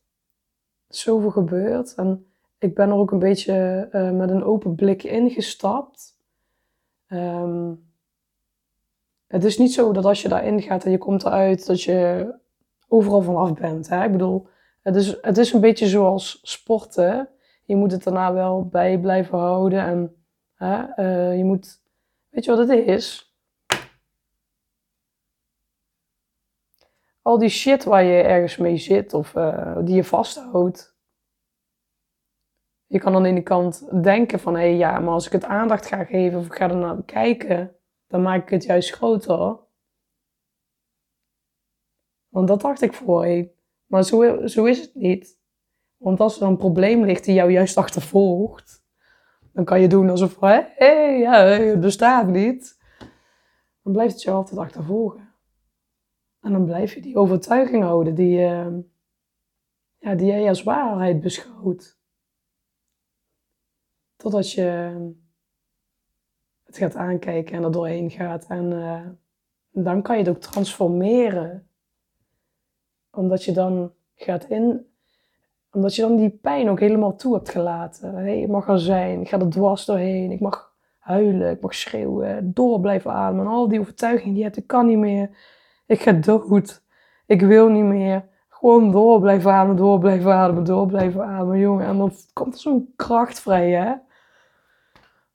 Zoveel 0.87 1.31
gebeurt. 1.31 1.95
En 1.95 2.27
ik 2.57 2.75
ben 2.75 2.89
er 2.89 2.95
ook 2.95 3.11
een 3.11 3.19
beetje 3.19 3.87
uh, 3.91 4.11
met 4.11 4.29
een 4.29 4.43
open 4.43 4.75
blik 4.75 5.03
ingestapt. 5.03 6.17
Um, 7.07 7.91
het 9.27 9.43
is 9.43 9.57
niet 9.57 9.73
zo 9.73 9.91
dat 9.91 10.05
als 10.05 10.21
je 10.21 10.29
daarin 10.29 10.61
gaat 10.61 10.85
en 10.85 10.91
je 10.91 10.97
komt 10.97 11.25
eruit, 11.25 11.65
dat 11.65 11.81
je 11.81 12.33
overal 12.87 13.21
vanaf 13.21 13.53
bent. 13.53 13.89
Hè? 13.89 14.03
Ik 14.03 14.11
bedoel, 14.11 14.47
het 14.81 14.95
is, 14.95 15.17
het 15.21 15.37
is 15.37 15.53
een 15.53 15.61
beetje 15.61 15.87
zoals 15.87 16.39
sporten. 16.41 17.29
Je 17.65 17.75
moet 17.75 17.91
het 17.91 18.03
daarna 18.03 18.33
wel 18.33 18.67
bij 18.67 18.99
blijven 18.99 19.37
houden. 19.37 19.79
En 19.79 20.15
hè, 20.53 20.83
uh, 20.97 21.37
je 21.37 21.43
moet, 21.43 21.81
weet 22.29 22.45
je 22.45 22.55
wat 22.55 22.67
het 22.67 22.87
is? 22.87 23.32
Al 27.23 27.37
die 27.37 27.49
shit 27.49 27.83
waar 27.83 28.03
je 28.03 28.21
ergens 28.21 28.57
mee 28.57 28.77
zit 28.77 29.13
of 29.13 29.35
uh, 29.35 29.77
die 29.83 29.95
je 29.95 30.03
vasthoudt. 30.03 30.97
Je 32.85 32.99
kan 32.99 33.13
dan 33.13 33.25
in 33.25 33.35
de 33.35 33.43
kant 33.43 34.03
denken 34.03 34.39
van, 34.39 34.53
hé 34.53 34.59
hey, 34.59 34.75
ja, 34.75 34.99
maar 34.99 35.13
als 35.13 35.25
ik 35.25 35.31
het 35.31 35.43
aandacht 35.43 35.85
ga 35.85 36.03
geven 36.03 36.39
of 36.39 36.45
ik 36.45 36.55
ga 36.55 36.69
er 36.69 36.75
naar 36.75 37.03
kijken, 37.03 37.75
dan 38.07 38.21
maak 38.21 38.41
ik 38.41 38.49
het 38.49 38.63
juist 38.63 38.91
groter. 38.91 39.59
Want 42.27 42.47
dat 42.47 42.61
dacht 42.61 42.81
ik 42.81 42.93
voorheen. 42.93 43.51
Maar 43.85 44.03
zo, 44.03 44.47
zo 44.47 44.65
is 44.65 44.81
het 44.81 44.95
niet. 44.95 45.39
Want 45.97 46.19
als 46.19 46.41
er 46.41 46.47
een 46.47 46.57
probleem 46.57 47.03
ligt 47.03 47.23
die 47.23 47.33
jou 47.33 47.51
juist 47.51 47.77
achtervolgt, 47.77 48.85
dan 49.53 49.65
kan 49.65 49.81
je 49.81 49.87
doen 49.87 50.09
alsof, 50.09 50.39
hé, 50.39 50.85
ja, 50.95 51.45
het 51.45 51.79
bestaat 51.79 52.27
niet. 52.27 52.81
Dan 53.81 53.93
blijft 53.93 54.13
het 54.13 54.21
je 54.21 54.31
altijd 54.31 54.59
achtervolgen. 54.59 55.32
En 56.43 56.51
dan 56.51 56.65
blijf 56.65 56.93
je 56.93 57.01
die 57.01 57.15
overtuiging 57.15 57.83
houden 57.83 58.15
die, 58.15 58.39
uh, 58.39 58.67
ja, 59.97 60.15
die 60.15 60.27
jij 60.27 60.47
als 60.47 60.63
waarheid 60.63 61.21
beschouwt. 61.21 61.99
Totdat 64.15 64.51
je 64.51 64.63
het 66.63 66.77
gaat 66.77 66.95
aankijken 66.95 67.55
en 67.55 67.63
er 67.63 67.71
doorheen 67.71 68.11
gaat. 68.11 68.45
En 68.47 68.71
uh, 68.71 69.07
dan 69.71 70.01
kan 70.01 70.17
je 70.17 70.23
het 70.23 70.35
ook 70.35 70.41
transformeren. 70.41 71.67
Omdat 73.11 73.43
je 73.43 73.51
dan 73.51 73.93
gaat 74.15 74.43
in, 74.43 74.87
omdat 75.71 75.95
je 75.95 76.01
dan 76.01 76.15
die 76.15 76.29
pijn 76.29 76.69
ook 76.69 76.79
helemaal 76.79 77.15
toe 77.15 77.33
hebt 77.33 77.49
gelaten. 77.49 78.15
Hey, 78.15 78.41
ik 78.41 78.47
mag 78.47 78.67
er 78.67 78.79
zijn, 78.79 79.21
ik 79.21 79.29
ga 79.29 79.39
er 79.39 79.49
dwars 79.49 79.85
doorheen, 79.85 80.31
ik 80.31 80.39
mag 80.39 80.75
huilen, 80.97 81.51
ik 81.51 81.61
mag 81.61 81.75
schreeuwen, 81.75 82.53
door 82.53 82.79
blijven 82.79 83.11
ademen. 83.11 83.45
En 83.45 83.51
al 83.51 83.67
die 83.67 83.79
overtuigingen 83.79 84.33
die 84.33 84.37
je 84.37 84.43
hebt, 84.43 84.57
ik 84.57 84.67
kan 84.67 84.85
niet 84.85 84.97
meer 84.97 85.29
ik 85.93 86.01
ga 86.01 86.11
dood. 86.11 86.83
Ik 87.25 87.41
wil 87.41 87.67
niet 87.67 87.83
meer. 87.83 88.25
Gewoon 88.49 88.91
door 88.91 89.19
blijven 89.19 89.51
ademen, 89.51 89.75
door 89.75 89.99
blijven 89.99 90.33
ademen, 90.33 90.63
door 90.63 90.87
blijven 90.87 91.25
ademen, 91.25 91.59
jongen. 91.59 91.85
En 91.85 91.97
dan 91.97 92.11
komt 92.33 92.59
zo'n 92.59 92.93
kracht 92.95 93.39
vrij, 93.39 93.71
hè. 93.71 93.93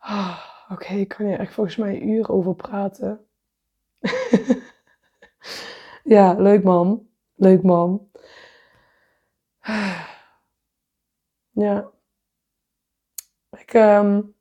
Oh, 0.01 0.49
Oké, 0.71 0.95
ik 0.95 1.09
kan 1.09 1.27
hier 1.27 1.39
echt 1.39 1.55
volgens 1.55 1.77
mij 1.77 2.01
uur 2.01 2.31
over 2.31 2.55
praten. 2.55 3.27
ja, 6.15 6.33
leuk 6.33 6.63
man. 6.63 7.09
Leuk 7.35 7.63
man. 7.63 8.11
ja. 11.51 11.91
Ik, 13.51 13.75
um, 13.75 14.35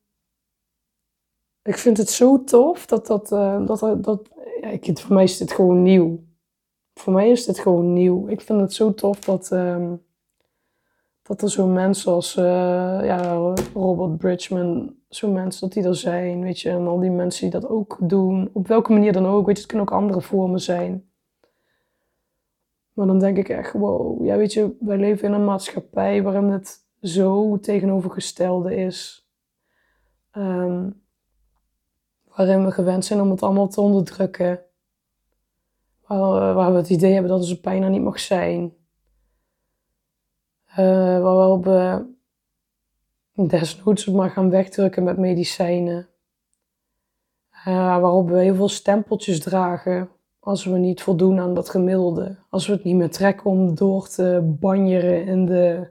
ik 1.61 1.77
vind 1.77 1.97
het 1.97 2.09
zo 2.09 2.43
tof 2.43 2.85
dat 2.85 3.07
dat, 3.07 3.31
uh, 3.31 3.65
dat, 3.65 4.03
dat, 4.03 4.29
ja, 4.67 4.79
ik, 4.81 4.99
voor 4.99 5.13
mij 5.15 5.23
is 5.23 5.37
dit 5.37 5.51
gewoon 5.51 5.81
nieuw. 5.83 6.25
voor 6.93 7.13
mij 7.13 7.29
is 7.29 7.45
dit 7.45 7.59
gewoon 7.59 7.93
nieuw. 7.93 8.27
Ik 8.27 8.41
vind 8.41 8.59
het 8.59 8.73
zo 8.73 8.93
tof 8.93 9.19
dat, 9.19 9.51
ehm, 9.51 9.95
dat 11.21 11.41
er 11.41 11.49
zo'n 11.49 11.73
mensen 11.73 12.11
als 12.11 12.35
uh, 12.35 12.43
ja, 13.03 13.53
Robert 13.73 14.17
Bridgman, 14.17 14.95
zo'n 15.09 15.33
mensen 15.33 15.61
dat 15.61 15.73
die 15.73 15.83
er 15.83 15.95
zijn, 15.95 16.41
weet 16.41 16.59
je, 16.59 16.69
en 16.69 16.87
al 16.87 16.99
die 16.99 17.11
mensen 17.11 17.41
die 17.41 17.59
dat 17.59 17.69
ook 17.69 17.97
doen, 18.01 18.49
op 18.53 18.67
welke 18.67 18.91
manier 18.91 19.13
dan 19.13 19.25
ook, 19.25 19.45
weet 19.45 19.55
je, 19.55 19.61
het 19.61 19.71
kunnen 19.71 19.87
ook 19.87 19.99
andere 19.99 20.21
vormen 20.21 20.61
zijn. 20.61 21.09
Maar 22.93 23.07
dan 23.07 23.19
denk 23.19 23.37
ik 23.37 23.49
echt, 23.49 23.73
wow, 23.73 24.25
ja, 24.25 24.37
weet 24.37 24.53
je, 24.53 24.75
wij 24.79 24.97
leven 24.97 25.27
in 25.27 25.33
een 25.33 25.45
maatschappij 25.45 26.23
waarin 26.23 26.49
het 26.49 26.85
zo 27.01 27.59
tegenovergestelde 27.59 28.75
is. 28.75 29.27
Ehm, 30.31 30.89
waarin 32.37 32.65
we 32.65 32.71
gewend 32.71 33.05
zijn 33.05 33.21
om 33.21 33.29
het 33.29 33.41
allemaal 33.41 33.67
te 33.67 33.81
onderdrukken. 33.81 34.59
Waar, 36.07 36.53
waar 36.53 36.71
we 36.71 36.77
het 36.77 36.89
idee 36.89 37.13
hebben 37.13 37.31
dat 37.31 37.47
het 37.47 37.61
pijn 37.61 37.83
er 37.83 37.89
niet 37.89 38.01
mag 38.01 38.19
zijn. 38.19 38.73
Uh, 40.69 41.21
waarop 41.21 41.63
we 41.63 42.05
desnoods 43.33 44.05
het 44.05 44.15
maar 44.15 44.29
gaan 44.29 44.49
wegdrukken 44.49 45.03
met 45.03 45.17
medicijnen. 45.17 46.07
Waarop 47.65 48.29
we 48.29 48.39
heel 48.39 48.55
veel 48.55 48.69
stempeltjes 48.69 49.39
dragen 49.39 50.09
als 50.39 50.65
we 50.65 50.77
niet 50.77 51.01
voldoen 51.01 51.39
aan 51.39 51.53
dat 51.53 51.69
gemiddelde. 51.69 52.37
Als 52.49 52.67
we 52.67 52.73
het 52.73 52.83
niet 52.83 52.95
meer 52.95 53.09
trekken 53.09 53.45
om 53.45 53.75
door 53.75 54.07
te 54.07 54.55
banjeren 54.59 55.25
in 55.25 55.45
de 55.45 55.89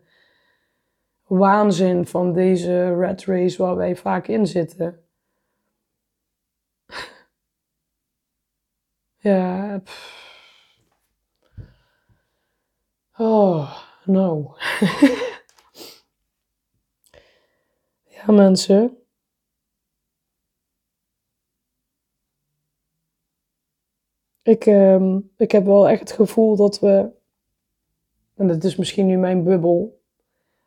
waanzin 1.26 2.06
van 2.06 2.32
deze 2.32 2.94
red 2.94 3.24
race 3.24 3.62
waar 3.62 3.76
wij 3.76 3.96
vaak 3.96 4.26
in 4.26 4.46
zitten. 4.46 5.05
Ja. 9.18 9.82
Oh, 13.18 13.78
nou. 14.04 14.46
ja, 18.14 18.32
mensen. 18.32 18.96
Ik, 24.42 24.66
uh, 24.66 25.16
ik 25.36 25.52
heb 25.52 25.64
wel 25.64 25.88
echt 25.88 26.00
het 26.00 26.12
gevoel 26.12 26.56
dat 26.56 26.80
we. 26.80 27.10
En 28.34 28.46
dat 28.46 28.64
is 28.64 28.76
misschien 28.76 29.06
nu 29.06 29.16
mijn 29.16 29.44
bubbel. 29.44 30.00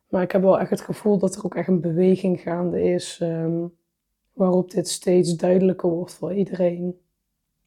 Maar 0.10 0.22
ik 0.24 0.32
heb 0.32 0.42
wel 0.42 0.60
echt 0.60 0.70
het 0.70 0.82
gevoel 0.82 1.18
dat 1.18 1.36
er 1.36 1.46
ook 1.46 1.56
echt 1.56 1.68
een 1.68 1.82
beweging 1.82 2.42
gaande 2.42 2.82
is. 2.82 3.20
Um, 3.22 3.78
waarop 4.34 4.72
dit 4.72 4.88
steeds 4.88 5.36
duidelijker 5.36 5.90
wordt 5.90 6.14
voor 6.14 6.34
iedereen. 6.34 7.00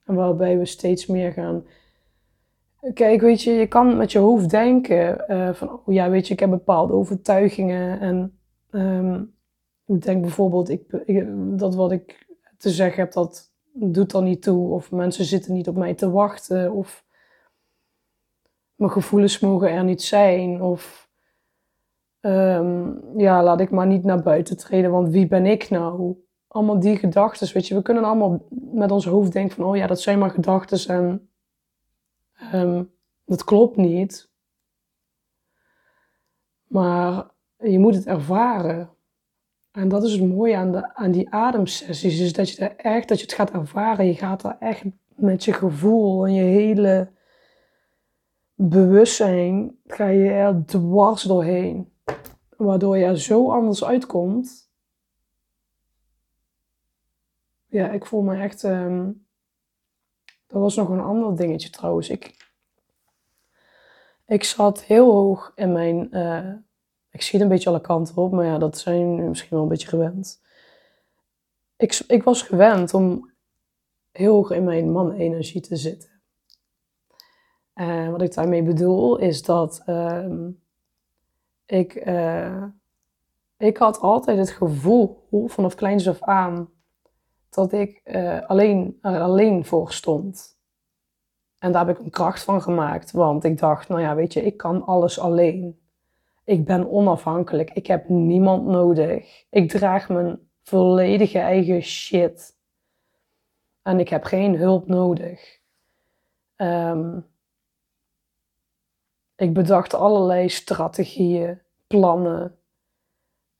Waarbij 0.04 0.58
we 0.58 0.64
steeds 0.64 1.06
meer 1.06 1.32
gaan. 1.32 1.64
Kijk, 2.94 3.20
weet 3.20 3.42
je, 3.42 3.50
je 3.50 3.66
kan 3.66 3.96
met 3.96 4.12
je 4.12 4.18
hoofd 4.18 4.50
denken 4.50 5.24
uh, 5.28 5.52
van, 5.52 5.70
oh 5.70 5.94
ja, 5.94 6.10
weet 6.10 6.26
je, 6.26 6.32
ik 6.32 6.40
heb 6.40 6.50
bepaalde 6.50 6.92
overtuigingen. 6.92 8.00
En 8.00 8.38
um, 8.70 9.34
ik 9.86 10.02
denk 10.02 10.20
bijvoorbeeld, 10.20 10.68
ik, 10.68 11.04
dat 11.58 11.74
wat 11.74 11.92
ik 11.92 12.26
te 12.58 12.70
zeggen 12.70 13.02
heb, 13.02 13.12
dat 13.12 13.52
doet 13.72 14.12
er 14.12 14.22
niet 14.22 14.42
toe. 14.42 14.72
Of 14.72 14.90
mensen 14.90 15.24
zitten 15.24 15.52
niet 15.52 15.68
op 15.68 15.76
mij 15.76 15.94
te 15.94 16.10
wachten. 16.10 16.72
Of 16.72 17.04
mijn 18.74 18.90
gevoelens 18.90 19.40
mogen 19.40 19.70
er 19.70 19.84
niet 19.84 20.02
zijn. 20.02 20.62
Of 20.62 21.10
um, 22.20 23.00
ja, 23.16 23.42
laat 23.42 23.60
ik 23.60 23.70
maar 23.70 23.86
niet 23.86 24.04
naar 24.04 24.22
buiten 24.22 24.56
treden, 24.56 24.90
want 24.90 25.08
wie 25.08 25.26
ben 25.26 25.46
ik 25.46 25.70
nou? 25.70 26.16
Allemaal 26.52 26.80
die 26.80 26.96
gedachten, 26.96 27.52
weet 27.52 27.66
je. 27.66 27.74
We 27.74 27.82
kunnen 27.82 28.04
allemaal 28.04 28.46
met 28.50 28.90
ons 28.90 29.04
hoofd 29.04 29.32
denken 29.32 29.56
van, 29.56 29.64
oh 29.64 29.76
ja, 29.76 29.86
dat 29.86 30.00
zijn 30.00 30.18
maar 30.18 30.30
gedachten 30.30 30.94
en 30.94 31.28
um, 32.54 32.92
dat 33.24 33.44
klopt 33.44 33.76
niet. 33.76 34.30
Maar 36.66 37.30
je 37.56 37.78
moet 37.78 37.94
het 37.94 38.06
ervaren. 38.06 38.90
En 39.70 39.88
dat 39.88 40.02
is 40.02 40.12
het 40.12 40.28
mooie 40.28 40.56
aan, 40.56 40.72
de, 40.72 40.94
aan 40.94 41.10
die 41.10 41.30
ademsessies, 41.30 42.20
is 42.20 42.32
dat 42.32 42.50
je, 42.50 42.64
er 42.64 42.76
echt, 42.76 43.08
dat 43.08 43.18
je 43.18 43.24
het 43.24 43.34
gaat 43.34 43.50
ervaren. 43.50 44.06
Je 44.06 44.14
gaat 44.14 44.44
er 44.44 44.56
echt 44.58 44.84
met 45.14 45.44
je 45.44 45.52
gevoel 45.52 46.26
en 46.26 46.34
je 46.34 46.42
hele 46.42 47.10
bewustzijn, 48.54 49.76
ga 49.86 50.06
je 50.06 50.30
er 50.30 50.64
dwars 50.66 51.22
doorheen. 51.22 51.92
Waardoor 52.56 52.96
je 52.96 53.04
er 53.04 53.18
zo 53.18 53.50
anders 53.50 53.84
uitkomt. 53.84 54.71
Ja, 57.72 57.90
ik 57.90 58.06
voel 58.06 58.22
me 58.22 58.36
echt... 58.36 58.62
Um, 58.62 59.26
dat 60.46 60.60
was 60.60 60.76
nog 60.76 60.88
een 60.88 61.00
ander 61.00 61.36
dingetje 61.36 61.70
trouwens. 61.70 62.08
Ik, 62.08 62.50
ik 64.26 64.44
zat 64.44 64.82
heel 64.82 65.10
hoog 65.10 65.52
in 65.54 65.72
mijn... 65.72 66.08
Uh, 66.10 66.52
ik 67.10 67.22
het 67.22 67.40
een 67.40 67.48
beetje 67.48 67.68
alle 67.68 67.80
kanten 67.80 68.16
op, 68.16 68.32
maar 68.32 68.44
ja, 68.44 68.58
dat 68.58 68.78
zijn 68.78 69.28
misschien 69.28 69.50
wel 69.50 69.62
een 69.62 69.68
beetje 69.68 69.88
gewend. 69.88 70.42
Ik, 71.76 72.02
ik 72.06 72.22
was 72.22 72.42
gewend 72.42 72.94
om 72.94 73.32
heel 74.10 74.34
hoog 74.34 74.50
in 74.50 74.64
mijn 74.64 74.90
man-energie 74.90 75.60
te 75.60 75.76
zitten. 75.76 76.10
En 77.72 78.10
wat 78.10 78.22
ik 78.22 78.34
daarmee 78.34 78.62
bedoel 78.62 79.18
is 79.18 79.42
dat 79.42 79.82
uh, 79.86 80.50
ik, 81.66 82.06
uh, 82.06 82.64
ik 83.56 83.76
had 83.76 84.00
altijd 84.00 84.38
het 84.38 84.50
gevoel 84.50 85.26
vanaf 85.46 85.74
kleins 85.74 86.08
af 86.08 86.22
aan 86.22 86.70
dat 87.54 87.72
ik 87.72 88.00
uh, 88.04 88.40
alleen, 88.46 88.98
er 89.00 89.20
alleen 89.20 89.64
voor 89.64 89.92
stond. 89.92 90.58
En 91.58 91.72
daar 91.72 91.86
heb 91.86 91.98
ik 91.98 92.04
een 92.04 92.10
kracht 92.10 92.42
van 92.42 92.62
gemaakt, 92.62 93.10
want 93.10 93.44
ik 93.44 93.58
dacht, 93.58 93.88
nou 93.88 94.00
ja, 94.00 94.14
weet 94.14 94.32
je, 94.32 94.42
ik 94.42 94.56
kan 94.56 94.84
alles 94.84 95.18
alleen. 95.18 95.80
Ik 96.44 96.64
ben 96.64 96.90
onafhankelijk. 96.90 97.70
Ik 97.70 97.86
heb 97.86 98.08
niemand 98.08 98.66
nodig. 98.66 99.46
Ik 99.50 99.70
draag 99.70 100.08
mijn 100.08 100.38
volledige 100.62 101.38
eigen 101.38 101.82
shit. 101.82 102.56
En 103.82 104.00
ik 104.00 104.08
heb 104.08 104.24
geen 104.24 104.56
hulp 104.56 104.86
nodig. 104.86 105.60
Um, 106.56 107.26
ik 109.36 109.52
bedacht 109.52 109.94
allerlei 109.94 110.48
strategieën, 110.48 111.60
plannen 111.86 112.58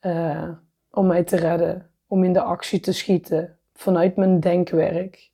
uh, 0.00 0.50
om 0.90 1.06
mij 1.06 1.24
te 1.24 1.36
redden, 1.36 1.90
om 2.06 2.24
in 2.24 2.32
de 2.32 2.42
actie 2.42 2.80
te 2.80 2.92
schieten 2.92 3.58
vanuit 3.72 4.16
mijn 4.16 4.40
denkwerk. 4.40 5.30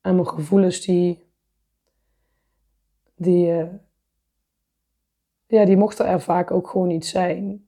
En 0.00 0.14
mijn 0.14 0.28
gevoelens 0.28 0.80
die, 0.80 1.26
die, 3.14 3.46
uh, 3.46 3.66
ja, 5.46 5.64
die 5.64 5.76
mochten 5.76 6.06
er 6.06 6.20
vaak 6.20 6.50
ook 6.50 6.68
gewoon 6.68 6.88
niet 6.88 7.06
zijn. 7.06 7.66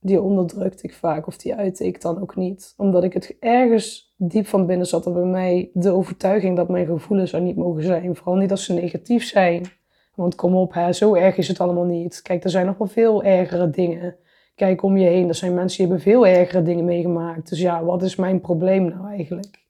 Die 0.00 0.20
onderdrukte 0.20 0.82
ik 0.82 0.94
vaak 0.94 1.26
of 1.26 1.36
die 1.36 1.54
uitte 1.54 1.86
ik 1.86 2.00
dan 2.00 2.20
ook 2.20 2.36
niet. 2.36 2.74
Omdat 2.76 3.04
ik 3.04 3.12
het 3.12 3.36
ergens 3.40 4.14
diep 4.16 4.46
van 4.46 4.66
binnen 4.66 4.86
zat 4.86 5.06
er 5.06 5.12
bij 5.12 5.24
mij 5.24 5.70
de 5.72 5.90
overtuiging 5.90 6.56
dat 6.56 6.68
mijn 6.68 6.86
gevoelens 6.86 7.32
er 7.32 7.40
niet 7.40 7.56
mogen 7.56 7.82
zijn. 7.82 8.16
Vooral 8.16 8.36
niet 8.36 8.50
als 8.50 8.64
ze 8.64 8.72
negatief 8.72 9.24
zijn. 9.24 9.66
Want 10.14 10.34
kom 10.34 10.54
op, 10.54 10.72
hè, 10.72 10.92
zo 10.92 11.14
erg 11.14 11.36
is 11.36 11.48
het 11.48 11.60
allemaal 11.60 11.84
niet. 11.84 12.22
Kijk, 12.22 12.44
er 12.44 12.50
zijn 12.50 12.66
nog 12.66 12.78
wel 12.78 12.86
veel 12.86 13.22
ergere 13.22 13.70
dingen. 13.70 14.16
Kijk 14.60 14.82
om 14.82 14.96
je 14.96 15.08
heen, 15.08 15.28
er 15.28 15.34
zijn 15.34 15.54
mensen 15.54 15.78
die 15.78 15.86
hebben 15.86 16.04
veel 16.04 16.26
ergere 16.26 16.62
dingen 16.62 16.84
meegemaakt. 16.84 17.48
Dus 17.48 17.60
ja, 17.60 17.84
wat 17.84 18.02
is 18.02 18.16
mijn 18.16 18.40
probleem 18.40 18.84
nou 18.84 19.08
eigenlijk? 19.08 19.66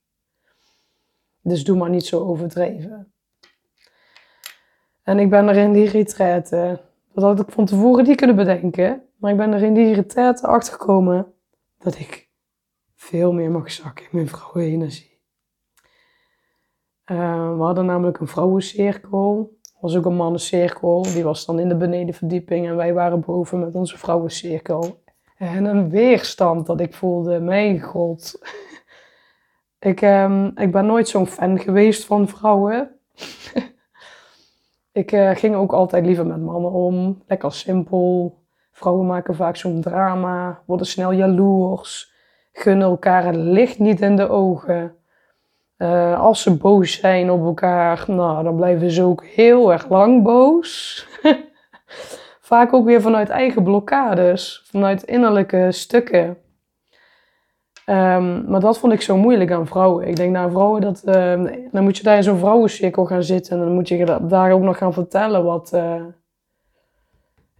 Dus 1.43 1.65
doe 1.65 1.77
maar 1.77 1.91
niet 1.91 2.07
zo 2.07 2.21
overdreven. 2.21 3.13
En 5.03 5.19
ik 5.19 5.31
ben 5.31 5.49
er 5.49 5.57
in 5.57 5.73
die 5.73 5.89
retraite 5.89 6.81
dat 7.13 7.25
had 7.25 7.41
ik 7.41 7.51
van 7.51 7.65
tevoren 7.65 8.05
niet 8.05 8.17
kunnen 8.17 8.37
bedenken. 8.37 9.03
Maar 9.17 9.31
ik 9.31 9.37
ben 9.37 9.53
er 9.53 9.63
in 9.63 9.75
die 9.75 9.95
retraite 9.95 10.47
achter 10.47 10.73
gekomen 10.73 11.33
dat 11.79 11.99
ik 11.99 12.31
veel 12.95 13.33
meer 13.33 13.51
mag 13.51 13.71
zakken 13.71 14.05
in 14.05 14.11
mijn 14.13 14.29
vrouwenenergie. 14.29 15.21
Uh, 17.07 17.57
we 17.57 17.63
hadden 17.63 17.87
namelijk 17.87 18.19
een 18.19 18.29
vrouwencirkel. 18.29 19.59
Was 19.81 19.97
ook 19.97 20.05
een 20.05 20.17
mannencirkel. 20.17 21.03
Die 21.03 21.25
was 21.25 21.47
dan 21.47 21.59
in 21.59 21.69
de 21.69 21.77
benedenverdieping. 21.77 22.67
En 22.67 22.77
wij 22.77 22.95
waren 22.95 23.21
boven 23.21 23.61
met 23.61 23.75
onze 23.75 23.99
vrouwencirkel. 23.99 25.03
En 25.37 25.65
een 25.65 25.91
weerstand 25.91 26.67
dat 26.67 26.81
ik 26.81 26.95
voelde. 26.95 27.41
Mijn 27.41 27.81
god. 27.81 28.41
ik, 29.91 30.03
um, 30.03 30.53
ik 30.59 30.73
ben 30.73 30.87
nooit 30.87 31.09
zo'n 31.09 31.27
fan 31.27 31.59
geweest 31.59 32.05
van 32.05 32.29
vrouwen. 32.29 32.91
Ik 34.93 35.13
uh, 35.13 35.31
ging 35.31 35.55
ook 35.55 35.73
altijd 35.73 36.07
liever 36.07 36.27
met 36.27 36.41
mannen 36.41 36.71
om. 36.71 37.23
Lekker 37.27 37.53
simpel. 37.53 38.39
Vrouwen 38.81 39.07
maken 39.07 39.35
vaak 39.35 39.57
zo'n 39.57 39.81
drama, 39.81 40.63
worden 40.67 40.87
snel 40.87 41.13
jaloers, 41.13 42.13
gunnen 42.53 42.89
elkaar 42.89 43.25
het 43.25 43.37
licht 43.37 43.79
niet 43.79 44.01
in 44.01 44.17
de 44.17 44.29
ogen. 44.29 44.95
Uh, 45.83 46.21
als 46.21 46.43
ze 46.43 46.57
boos 46.57 46.93
zijn 46.93 47.31
op 47.31 47.45
elkaar, 47.45 48.05
nou, 48.07 48.45
dan 48.45 48.57
blijven 48.57 48.91
ze 48.91 49.03
ook 49.03 49.25
heel 49.25 49.73
erg 49.73 49.89
lang 49.89 50.23
boos. 50.23 51.07
vaak 52.51 52.73
ook 52.73 52.85
weer 52.85 53.01
vanuit 53.01 53.29
eigen 53.29 53.63
blokkades, 53.63 54.63
vanuit 54.67 55.03
innerlijke 55.03 55.73
stukken. 55.73 56.39
Ehm, 57.85 58.51
maar 58.51 58.61
dat 58.61 58.79
vond 58.79 58.93
ik 58.93 59.01
zo 59.01 59.17
moeilijk 59.17 59.51
aan 59.51 59.67
vrouwen. 59.67 60.09
Ik 60.09 60.17
denk, 60.17 60.33
nou, 60.33 60.51
vrouwen, 60.51 60.81
dat, 60.81 61.03
ehm, 61.03 61.57
dan 61.73 61.83
moet 61.83 61.97
je 61.97 62.03
daar 62.03 62.17
in 62.17 62.23
zo'n 62.23 62.39
vrouwencirkel 62.39 63.05
gaan 63.05 63.23
zitten. 63.23 63.59
En 63.59 63.65
dan 63.65 63.75
moet 63.75 63.89
je 63.89 64.19
daar 64.23 64.53
ook 64.53 64.63
nog 64.63 64.79
gaan 64.79 64.93
vertellen 64.93 65.45
wat, 65.45 65.73
eh, 65.73 66.05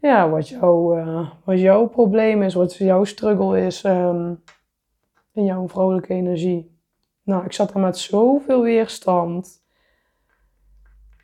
ja, 0.01 0.29
wat, 0.29 0.49
jou, 0.49 0.99
uh, 0.99 1.31
wat 1.45 1.61
jouw 1.61 1.87
probleem 1.87 2.43
is, 2.43 2.55
wat 2.55 2.77
jouw 2.77 3.05
struggle 3.05 3.61
is 3.61 3.85
um, 3.85 4.43
in 5.33 5.45
jouw 5.45 5.69
vrouwelijke 5.69 6.15
energie. 6.15 6.70
Nou, 7.31 7.45
ik 7.45 7.53
zat 7.53 7.75
er 7.75 7.81
met 7.81 7.99
zoveel 7.99 8.63
weerstand. 8.63 9.63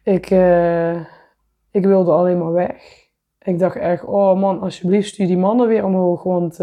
Ik, 0.03 0.31
uh, 0.31 0.97
ik 1.71 1.85
wilde 1.85 2.11
alleen 2.13 2.39
maar 2.39 2.53
weg. 2.53 3.09
Ik 3.39 3.59
dacht 3.59 3.77
echt, 3.77 4.05
oh 4.05 4.41
man, 4.41 4.61
alsjeblieft 4.61 5.09
stuur 5.09 5.27
die 5.27 5.37
mannen 5.37 5.69
weer 5.69 5.85
omhoog, 5.85 6.23
want 6.23 6.61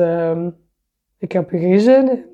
ik 1.17 1.31
heb 1.31 1.51
er 1.51 1.59
geen 1.59 1.79
zin 1.79 2.09
in. 2.09 2.25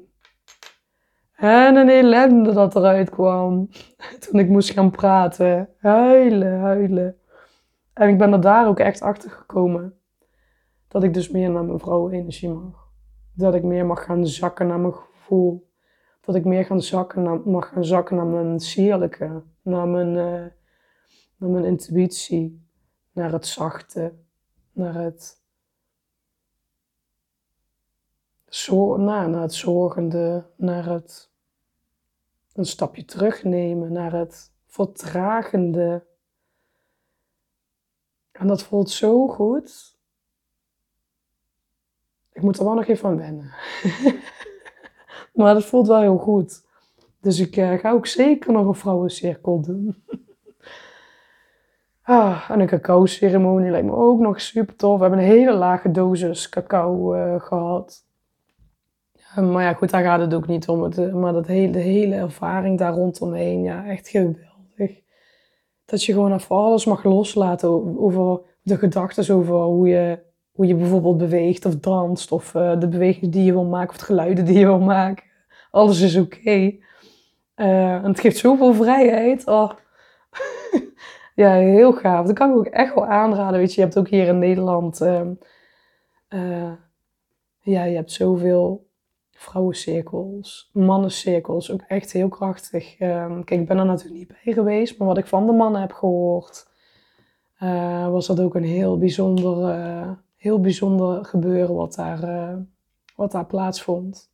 En 1.36 1.76
een 1.76 1.90
ellende 1.90 2.54
dat 2.54 2.76
eruit 2.76 3.10
kwam. 3.10 3.70
Toen 4.30 4.40
ik 4.40 4.50
moest 4.50 4.72
gaan 4.72 4.92
praten. 4.92 5.70
Huilen, 5.78 6.60
huilen. 6.60 7.18
En 7.94 8.10
ik 8.10 8.18
ben 8.18 8.34
er 8.34 8.42
daar 8.42 8.68
ook 8.68 8.80
echt 8.80 9.02
achter 9.02 9.30
gekomen. 9.30 10.00
Dat 10.88 11.04
ik 11.04 11.14
dus 11.14 11.30
meer 11.30 11.50
naar 11.50 11.66
mijn 11.66 11.80
vrouwenenergie 11.80 12.50
mag. 12.50 12.88
Dat 13.34 13.56
ik 13.56 13.64
meer 13.64 13.86
mag 13.86 14.04
gaan 14.04 14.28
zakken 14.28 14.68
naar 14.68 14.80
mijn 14.80 14.94
gevoel. 14.94 15.69
Dat 16.20 16.36
ik 16.36 16.46
meer 16.46 16.66
gaan 16.66 16.82
zakken 16.82 17.24
naar, 17.24 17.40
mag 17.40 17.70
gaan 17.70 17.86
zakken 17.86 18.16
naar 18.16 18.26
mijn 18.26 18.60
sierlijke. 18.60 19.44
Naar 19.62 19.88
mijn, 19.88 20.16
uh, 20.16 20.52
naar 21.38 21.50
mijn 21.50 21.66
intuïtie. 21.66 22.68
Naar 23.12 23.32
het 23.32 23.46
zachte. 23.46 24.14
Naar 24.72 24.94
het 24.94 25.42
zo, 28.48 28.98
naar, 28.98 29.30
naar 29.30 29.42
het 29.42 29.54
zorgende, 29.54 30.46
naar 30.56 30.86
het 30.86 31.30
een 32.60 32.66
stapje 32.66 33.06
terugnemen 33.06 33.92
naar 33.92 34.12
het 34.12 34.52
vertragende. 34.66 36.06
En 38.32 38.48
dat 38.48 38.64
voelt 38.64 38.90
zo 38.90 39.28
goed. 39.28 39.98
Ik 42.32 42.42
moet 42.42 42.58
er 42.58 42.66
wel 42.66 42.74
nog 42.74 42.88
even 42.88 43.10
aan 43.10 43.18
wennen. 43.18 43.54
maar 45.40 45.54
dat 45.54 45.66
voelt 45.66 45.88
wel 45.88 46.02
heel 46.02 46.18
goed. 46.18 46.68
Dus 47.22 47.40
ik 47.40 47.58
uh, 47.58 47.74
ga 47.74 47.92
ook 47.92 48.08
zeker 48.08 48.52
nog 48.52 48.68
een 48.68 48.76
vrouwencirkel 48.76 49.62
doen. 49.62 49.96
ah, 52.02 52.50
en 52.50 52.60
een 52.60 52.68
cacao-ceremonie 52.68 53.72
lijkt 53.72 53.88
me 53.88 53.96
ook 53.96 54.20
nog 54.20 54.42
super 54.42 54.76
tof. 54.76 54.96
We 54.96 55.02
hebben 55.02 55.20
een 55.20 55.26
hele 55.26 55.54
lage 55.54 55.92
dosis 55.92 56.50
cacao 56.50 57.16
uh, 57.16 57.42
gehad. 57.42 58.06
Eh, 59.36 59.52
maar 59.52 59.64
ja, 59.64 59.74
goed, 59.74 59.90
daar 59.90 60.04
gaat 60.04 60.20
het 60.20 60.34
ook 60.34 60.48
niet 60.48 60.68
om. 60.68 60.92
Eh, 60.92 61.14
maar 61.14 61.34
dat 61.34 61.48
hele, 61.48 61.72
de 61.72 61.80
hele 61.80 62.16
ervaring 62.16 62.78
daar 62.78 62.94
rondomheen, 62.94 63.64
ja, 63.64 63.86
echt 63.86 64.08
geweldig. 64.08 64.48
Dat 65.86 66.04
je 66.04 66.14
gewoon 66.14 66.34
even 66.34 66.56
alles 66.56 66.86
mag 66.86 67.04
loslaten 67.04 67.98
over 68.00 68.42
de 68.62 68.78
gedachten 68.78 69.36
over 69.36 69.56
hoe 69.56 69.88
je, 69.88 70.20
hoe 70.52 70.66
je 70.66 70.76
bijvoorbeeld 70.76 71.18
beweegt 71.18 71.66
of 71.66 71.76
danst. 71.76 72.32
Of 72.32 72.52
de 72.52 72.88
bewegingen 72.90 73.32
die 73.32 73.44
je 73.44 73.52
wil 73.52 73.66
maken 73.66 73.90
of 73.90 73.96
het 73.96 74.06
geluiden 74.06 74.46
die 74.46 74.60
je 74.60 74.66
wil 74.66 74.80
maken. 74.80 75.29
Alles 75.72 76.02
is 76.02 76.16
oké. 76.18 76.76
En 77.56 78.04
het 78.04 78.20
geeft 78.20 78.38
zoveel 78.38 78.74
vrijheid. 78.74 79.48
Oh. 79.48 79.72
ja, 81.36 81.54
heel 81.54 81.94
gaaf. 81.94 82.26
Dat 82.26 82.36
kan 82.36 82.50
ik 82.50 82.56
ook 82.56 82.66
echt 82.66 82.94
wel 82.94 83.06
aanraden. 83.06 83.60
Weet 83.60 83.70
je, 83.74 83.76
je 83.76 83.82
hebt 83.82 83.98
ook 83.98 84.08
hier 84.08 84.28
in 84.28 84.40
Nederland... 84.40 85.02
Uh, 86.30 86.72
ja, 87.62 87.84
je 87.84 87.96
hebt 87.96 88.12
zoveel 88.12 88.88
vrouwencirkels, 89.32 90.70
mannencirkels, 90.74 91.72
ook 91.72 91.82
echt 91.88 92.12
heel 92.12 92.30
krachtig. 92.30 92.98
Ehm, 92.98 93.44
kijk, 93.44 93.62
ik 93.62 93.68
ben 93.68 93.78
er 93.78 93.86
natuurlijk 93.86 94.20
niet 94.20 94.28
bij 94.44 94.54
geweest, 94.54 94.98
maar 94.98 95.08
wat 95.08 95.18
ik 95.18 95.26
van 95.26 95.46
de 95.46 95.52
mannen 95.52 95.82
heb 95.82 95.92
gehoord, 95.92 96.68
uh, 97.60 98.10
was 98.10 98.28
dat 98.28 98.40
ook 98.40 98.56
een 98.56 98.64
heel 98.64 98.98
bijzonder, 98.98 100.18
heel 100.36 100.60
bijzonder 100.60 101.26
gebeuren 101.26 101.76
wat 101.76 101.96
daar, 101.96 102.58
wat 103.16 103.32
daar 103.32 103.46
plaatsvond. 103.46 104.32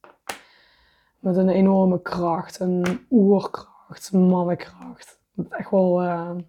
Met 1.26 1.38
een 1.38 1.50
enorme 1.50 2.02
kracht, 2.02 2.60
een 2.60 3.06
oerkracht, 3.10 4.12
mannenkracht. 4.12 5.20
Echt 5.50 5.70
wel, 5.70 6.02
en 6.02 6.48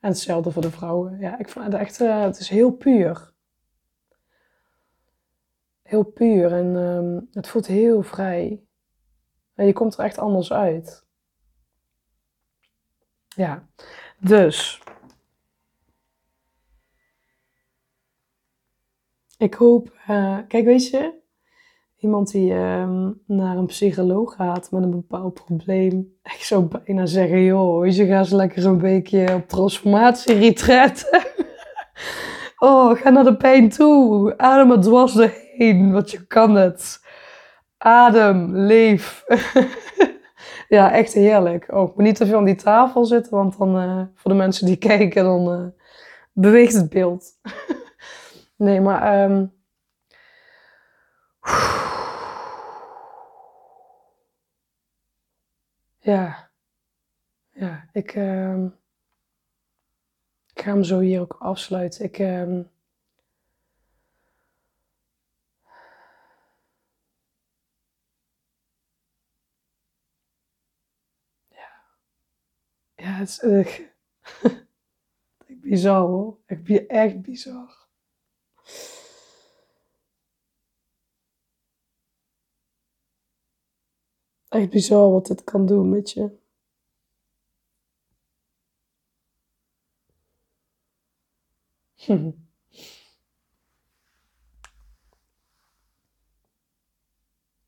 hetzelfde 0.00 0.50
voor 0.50 0.62
de 0.62 0.70
vrouwen. 0.70 1.18
Ja, 1.18 1.38
ik 1.38 1.48
vind 1.48 1.64
het 1.64 1.74
echt, 1.74 1.98
het 1.98 2.38
is 2.38 2.48
heel 2.48 2.70
puur 2.70 3.32
heel 5.88 6.04
puur 6.04 6.52
en 6.52 6.76
um, 6.76 7.28
het 7.32 7.48
voelt 7.48 7.66
heel 7.66 8.02
vrij. 8.02 8.62
En 9.54 9.66
je 9.66 9.72
komt 9.72 9.98
er 9.98 10.04
echt 10.04 10.18
anders 10.18 10.52
uit. 10.52 11.06
Ja, 13.28 13.68
dus. 14.18 14.82
Ik 19.36 19.54
hoop, 19.54 19.98
uh, 20.08 20.38
kijk, 20.48 20.64
weet 20.64 20.88
je, 20.88 21.20
iemand 21.98 22.30
die 22.30 22.52
uh, 22.52 23.08
naar 23.26 23.56
een 23.56 23.66
psycholoog 23.66 24.34
gaat 24.34 24.70
met 24.70 24.82
een 24.82 24.90
bepaald 24.90 25.34
probleem. 25.44 26.12
Ik 26.22 26.42
zou 26.42 26.64
bijna 26.64 27.06
zeggen, 27.06 27.42
joh, 27.42 27.86
je, 27.86 28.06
ga 28.06 28.18
eens 28.18 28.30
lekker 28.30 28.66
een 28.66 28.80
weekje 28.80 29.34
op 29.34 29.48
transformatie-retreat. 29.48 31.26
oh, 32.58 32.96
ga 32.96 33.10
naar 33.10 33.24
de 33.24 33.36
pijn 33.36 33.68
toe. 33.68 34.34
Adem 34.38 34.70
het 34.70 34.82
dwars 34.82 35.12
doorheen 35.12 35.92
want 35.92 36.10
je 36.10 36.26
kan 36.26 36.54
het. 36.54 37.00
Adem, 37.78 38.56
leef. 38.56 39.24
ja, 40.68 40.92
echt 40.92 41.12
heerlijk. 41.12 41.66
Oh, 41.72 41.96
moet 41.96 42.04
niet 42.04 42.16
te 42.16 42.26
veel 42.26 42.38
aan 42.38 42.44
die 42.44 42.54
tafel 42.54 43.04
zitten, 43.04 43.32
want 43.32 43.58
dan 43.58 43.76
uh, 43.76 44.02
voor 44.14 44.30
de 44.30 44.36
mensen 44.36 44.66
die 44.66 44.76
kijken, 44.90 45.24
dan 45.24 45.52
uh, 45.52 45.66
beweegt 46.32 46.74
het 46.74 46.88
beeld. 46.88 47.24
nee, 48.56 48.80
maar. 48.80 49.30
Um... 49.30 49.56
ja. 56.08 56.50
Ja, 57.52 57.88
ik. 57.92 58.14
Um... 58.14 58.76
Ik 60.54 60.64
ga 60.64 60.70
hem 60.72 60.84
zo 60.84 60.98
hier 60.98 61.20
ook 61.20 61.36
afsluiten. 61.38 62.04
Ik. 62.04 62.18
Um... 62.18 62.70
Ja, 72.94 73.12
het 73.12 73.28
is 73.28 73.38
echt, 73.40 73.82
echt 75.46 75.60
bizar 75.60 76.00
hoor. 76.00 76.38
Echt, 76.46 76.86
echt 76.86 77.22
bizar. 77.22 77.88
Echt 84.48 84.70
bizar 84.70 85.10
wat 85.10 85.28
het 85.28 85.44
kan 85.44 85.66
doen 85.66 85.88
met 85.88 86.10
je. 86.10 86.30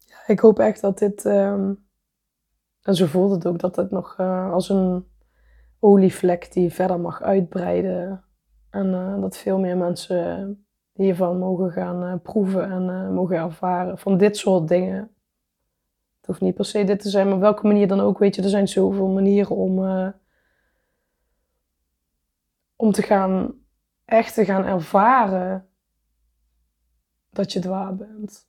ja, 0.06 0.26
ik 0.26 0.40
hoop 0.40 0.58
echt 0.58 0.80
dat 0.80 0.98
dit. 0.98 1.24
Um, 1.24 1.88
en 2.82 2.94
zo 2.94 3.06
voelt 3.06 3.30
het 3.30 3.46
ook 3.46 3.58
dat 3.58 3.76
het 3.76 3.90
nog 3.90 4.16
uh, 4.20 4.52
als 4.52 4.68
een 4.68 5.08
olievlek 5.78 6.52
die 6.52 6.72
verder 6.72 7.00
mag 7.00 7.22
uitbreiden. 7.22 8.24
En 8.70 8.86
uh, 8.86 9.20
dat 9.20 9.36
veel 9.36 9.58
meer 9.58 9.76
mensen 9.76 10.64
hiervan 10.92 11.38
mogen 11.38 11.70
gaan 11.70 12.04
uh, 12.04 12.14
proeven 12.22 12.70
en 12.70 13.14
mogen 13.14 13.36
ervaren 13.36 13.98
van 13.98 14.16
dit 14.18 14.36
soort 14.36 14.68
dingen. 14.68 15.14
Hoeft 16.30 16.42
niet 16.42 16.54
per 16.54 16.64
se 16.64 16.84
dit 16.84 17.00
te 17.00 17.08
zijn, 17.08 17.26
maar 17.26 17.34
op 17.34 17.40
welke 17.40 17.66
manier 17.66 17.88
dan 17.88 18.00
ook. 18.00 18.18
Weet 18.18 18.34
je, 18.34 18.42
er 18.42 18.48
zijn 18.48 18.68
zoveel 18.68 19.08
manieren 19.08 19.56
om, 19.56 19.78
om 22.76 22.92
te 22.92 23.02
gaan, 23.02 23.54
echt 24.04 24.34
te 24.34 24.44
gaan 24.44 24.64
ervaren 24.64 25.68
dat 27.30 27.52
je 27.52 27.60
dwaar 27.60 27.96
bent. 27.96 28.48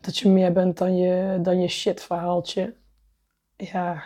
Dat 0.00 0.18
je 0.18 0.28
meer 0.28 0.52
bent 0.52 0.78
dan 0.78 0.96
je, 0.96 1.38
dan 1.42 1.60
je 1.60 1.68
shit 1.68 2.02
verhaaltje. 2.02 2.74
Ja, 3.56 4.02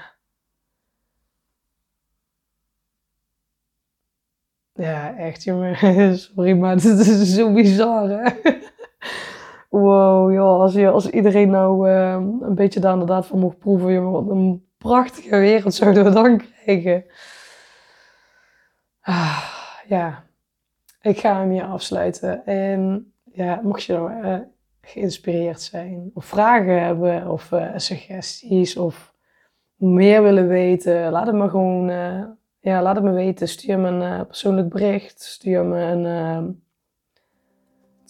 Ja, 4.75 5.17
echt 5.17 5.43
jongen. 5.43 5.77
Sorry, 6.19 6.53
maar 6.53 6.75
het 6.83 6.85
is 6.85 7.35
zo 7.35 7.53
bizar 7.53 8.09
hè. 8.09 8.31
Wow, 9.73 10.33
joh, 10.33 10.61
als, 10.61 10.75
je, 10.75 10.91
als 10.91 11.11
iedereen 11.11 11.51
nou 11.51 11.89
uh, 11.89 12.13
een 12.41 12.55
beetje 12.55 12.81
daar 12.81 12.93
inderdaad 12.93 13.27
van 13.27 13.39
mocht 13.39 13.59
proeven, 13.59 14.11
wat 14.11 14.29
een 14.29 14.67
prachtige 14.79 15.37
wereld 15.37 15.75
zouden 15.75 16.05
we 16.05 16.11
dan 16.11 16.37
krijgen. 16.37 17.05
Ah, 19.01 19.45
ja, 19.87 20.25
ik 21.01 21.19
ga 21.19 21.39
hem 21.39 21.51
hier 21.51 21.65
afsluiten. 21.65 22.47
En 22.47 23.13
ja, 23.25 23.61
mocht 23.63 23.85
je 23.85 23.93
nou 23.93 24.13
uh, 24.13 24.39
geïnspireerd 24.81 25.61
zijn, 25.61 26.11
of 26.15 26.25
vragen 26.25 26.83
hebben, 26.83 27.31
of 27.31 27.53
eh, 27.53 27.73
suggesties, 27.77 28.77
of 28.77 29.15
meer 29.77 30.23
willen 30.23 30.49
weten, 30.49 31.11
laat 31.11 31.27
het 31.27 31.37
me 31.37 31.49
gewoon 31.49 31.91
eh, 31.91 32.25
ja, 32.61 32.83
laat 32.83 32.95
het 32.95 33.05
me 33.05 33.13
weten. 33.13 33.49
Stuur 33.49 33.79
me 33.79 33.89
een 33.89 34.27
persoonlijk 34.27 34.69
bericht, 34.69 35.23
stuur 35.23 35.65
me 35.65 35.81
een 35.81 36.63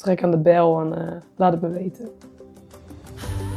trek 0.02 0.22
aan 0.22 0.30
de 0.30 0.38
bel 0.38 0.80
en 0.80 1.22
laat 1.36 1.52
het 1.52 1.62
me 1.62 1.68
weten. 1.68 2.08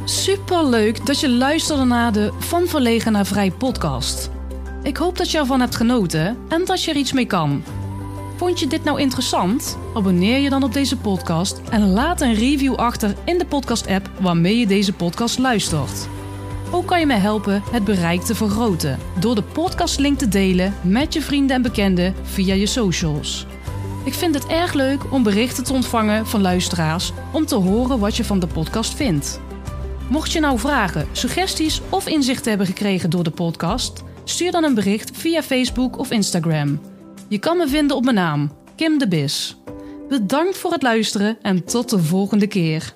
Super 0.04 0.64
leuk 0.64 1.06
dat 1.06 1.20
je 1.20 1.30
luisterde 1.30 1.84
naar 1.84 2.12
de 2.12 2.32
Van 2.38 2.66
Verlegen 2.66 3.12
naar 3.12 3.26
Vrij 3.26 3.50
podcast. 3.50 4.30
Ik 4.82 4.96
hoop 4.96 5.16
dat 5.16 5.30
je 5.30 5.38
ervan 5.38 5.60
hebt 5.60 5.76
genoten 5.76 6.36
en 6.48 6.64
dat 6.64 6.82
je 6.82 6.90
er 6.90 6.96
iets 6.96 7.12
mee 7.12 7.26
kan. 7.26 7.62
Vond 8.36 8.60
je 8.60 8.66
dit 8.66 8.84
nou 8.84 9.00
interessant? 9.00 9.78
Abonneer 9.94 10.38
je 10.38 10.50
dan 10.50 10.62
op 10.62 10.72
deze 10.72 10.96
podcast 10.96 11.60
en 11.70 11.92
laat 11.92 12.20
een 12.20 12.34
review 12.34 12.74
achter 12.74 13.14
in 13.24 13.38
de 13.38 13.46
podcast-app 13.46 14.10
waarmee 14.20 14.58
je 14.58 14.66
deze 14.66 14.92
podcast 14.92 15.38
luistert. 15.38 16.08
Ook 16.70 16.86
kan 16.86 17.00
je 17.00 17.06
mij 17.06 17.18
helpen 17.18 17.62
het 17.70 17.84
bereik 17.84 18.20
te 18.20 18.34
vergroten 18.34 18.98
door 19.20 19.34
de 19.34 19.42
podcastlink 19.42 20.18
te 20.18 20.28
delen 20.28 20.74
met 20.82 21.12
je 21.12 21.22
vrienden 21.22 21.56
en 21.56 21.62
bekenden 21.62 22.14
via 22.22 22.54
je 22.54 22.66
socials. 22.66 23.46
Ik 24.06 24.14
vind 24.14 24.34
het 24.34 24.46
erg 24.46 24.72
leuk 24.72 25.12
om 25.12 25.22
berichten 25.22 25.64
te 25.64 25.72
ontvangen 25.72 26.26
van 26.26 26.40
luisteraars 26.40 27.12
om 27.32 27.46
te 27.46 27.54
horen 27.54 27.98
wat 27.98 28.16
je 28.16 28.24
van 28.24 28.38
de 28.38 28.46
podcast 28.46 28.94
vindt. 28.94 29.40
Mocht 30.08 30.32
je 30.32 30.40
nou 30.40 30.58
vragen, 30.58 31.08
suggesties 31.12 31.80
of 31.88 32.06
inzichten 32.06 32.48
hebben 32.48 32.66
gekregen 32.66 33.10
door 33.10 33.24
de 33.24 33.30
podcast, 33.30 34.02
stuur 34.24 34.50
dan 34.52 34.64
een 34.64 34.74
bericht 34.74 35.16
via 35.16 35.42
Facebook 35.42 35.98
of 35.98 36.10
Instagram. 36.10 36.80
Je 37.28 37.38
kan 37.38 37.56
me 37.56 37.68
vinden 37.68 37.96
op 37.96 38.04
mijn 38.04 38.16
naam, 38.16 38.52
Kim 38.76 38.98
de 38.98 39.08
Bis. 39.08 39.56
Bedankt 40.08 40.56
voor 40.56 40.72
het 40.72 40.82
luisteren 40.82 41.38
en 41.42 41.64
tot 41.64 41.90
de 41.90 41.98
volgende 41.98 42.46
keer. 42.46 42.94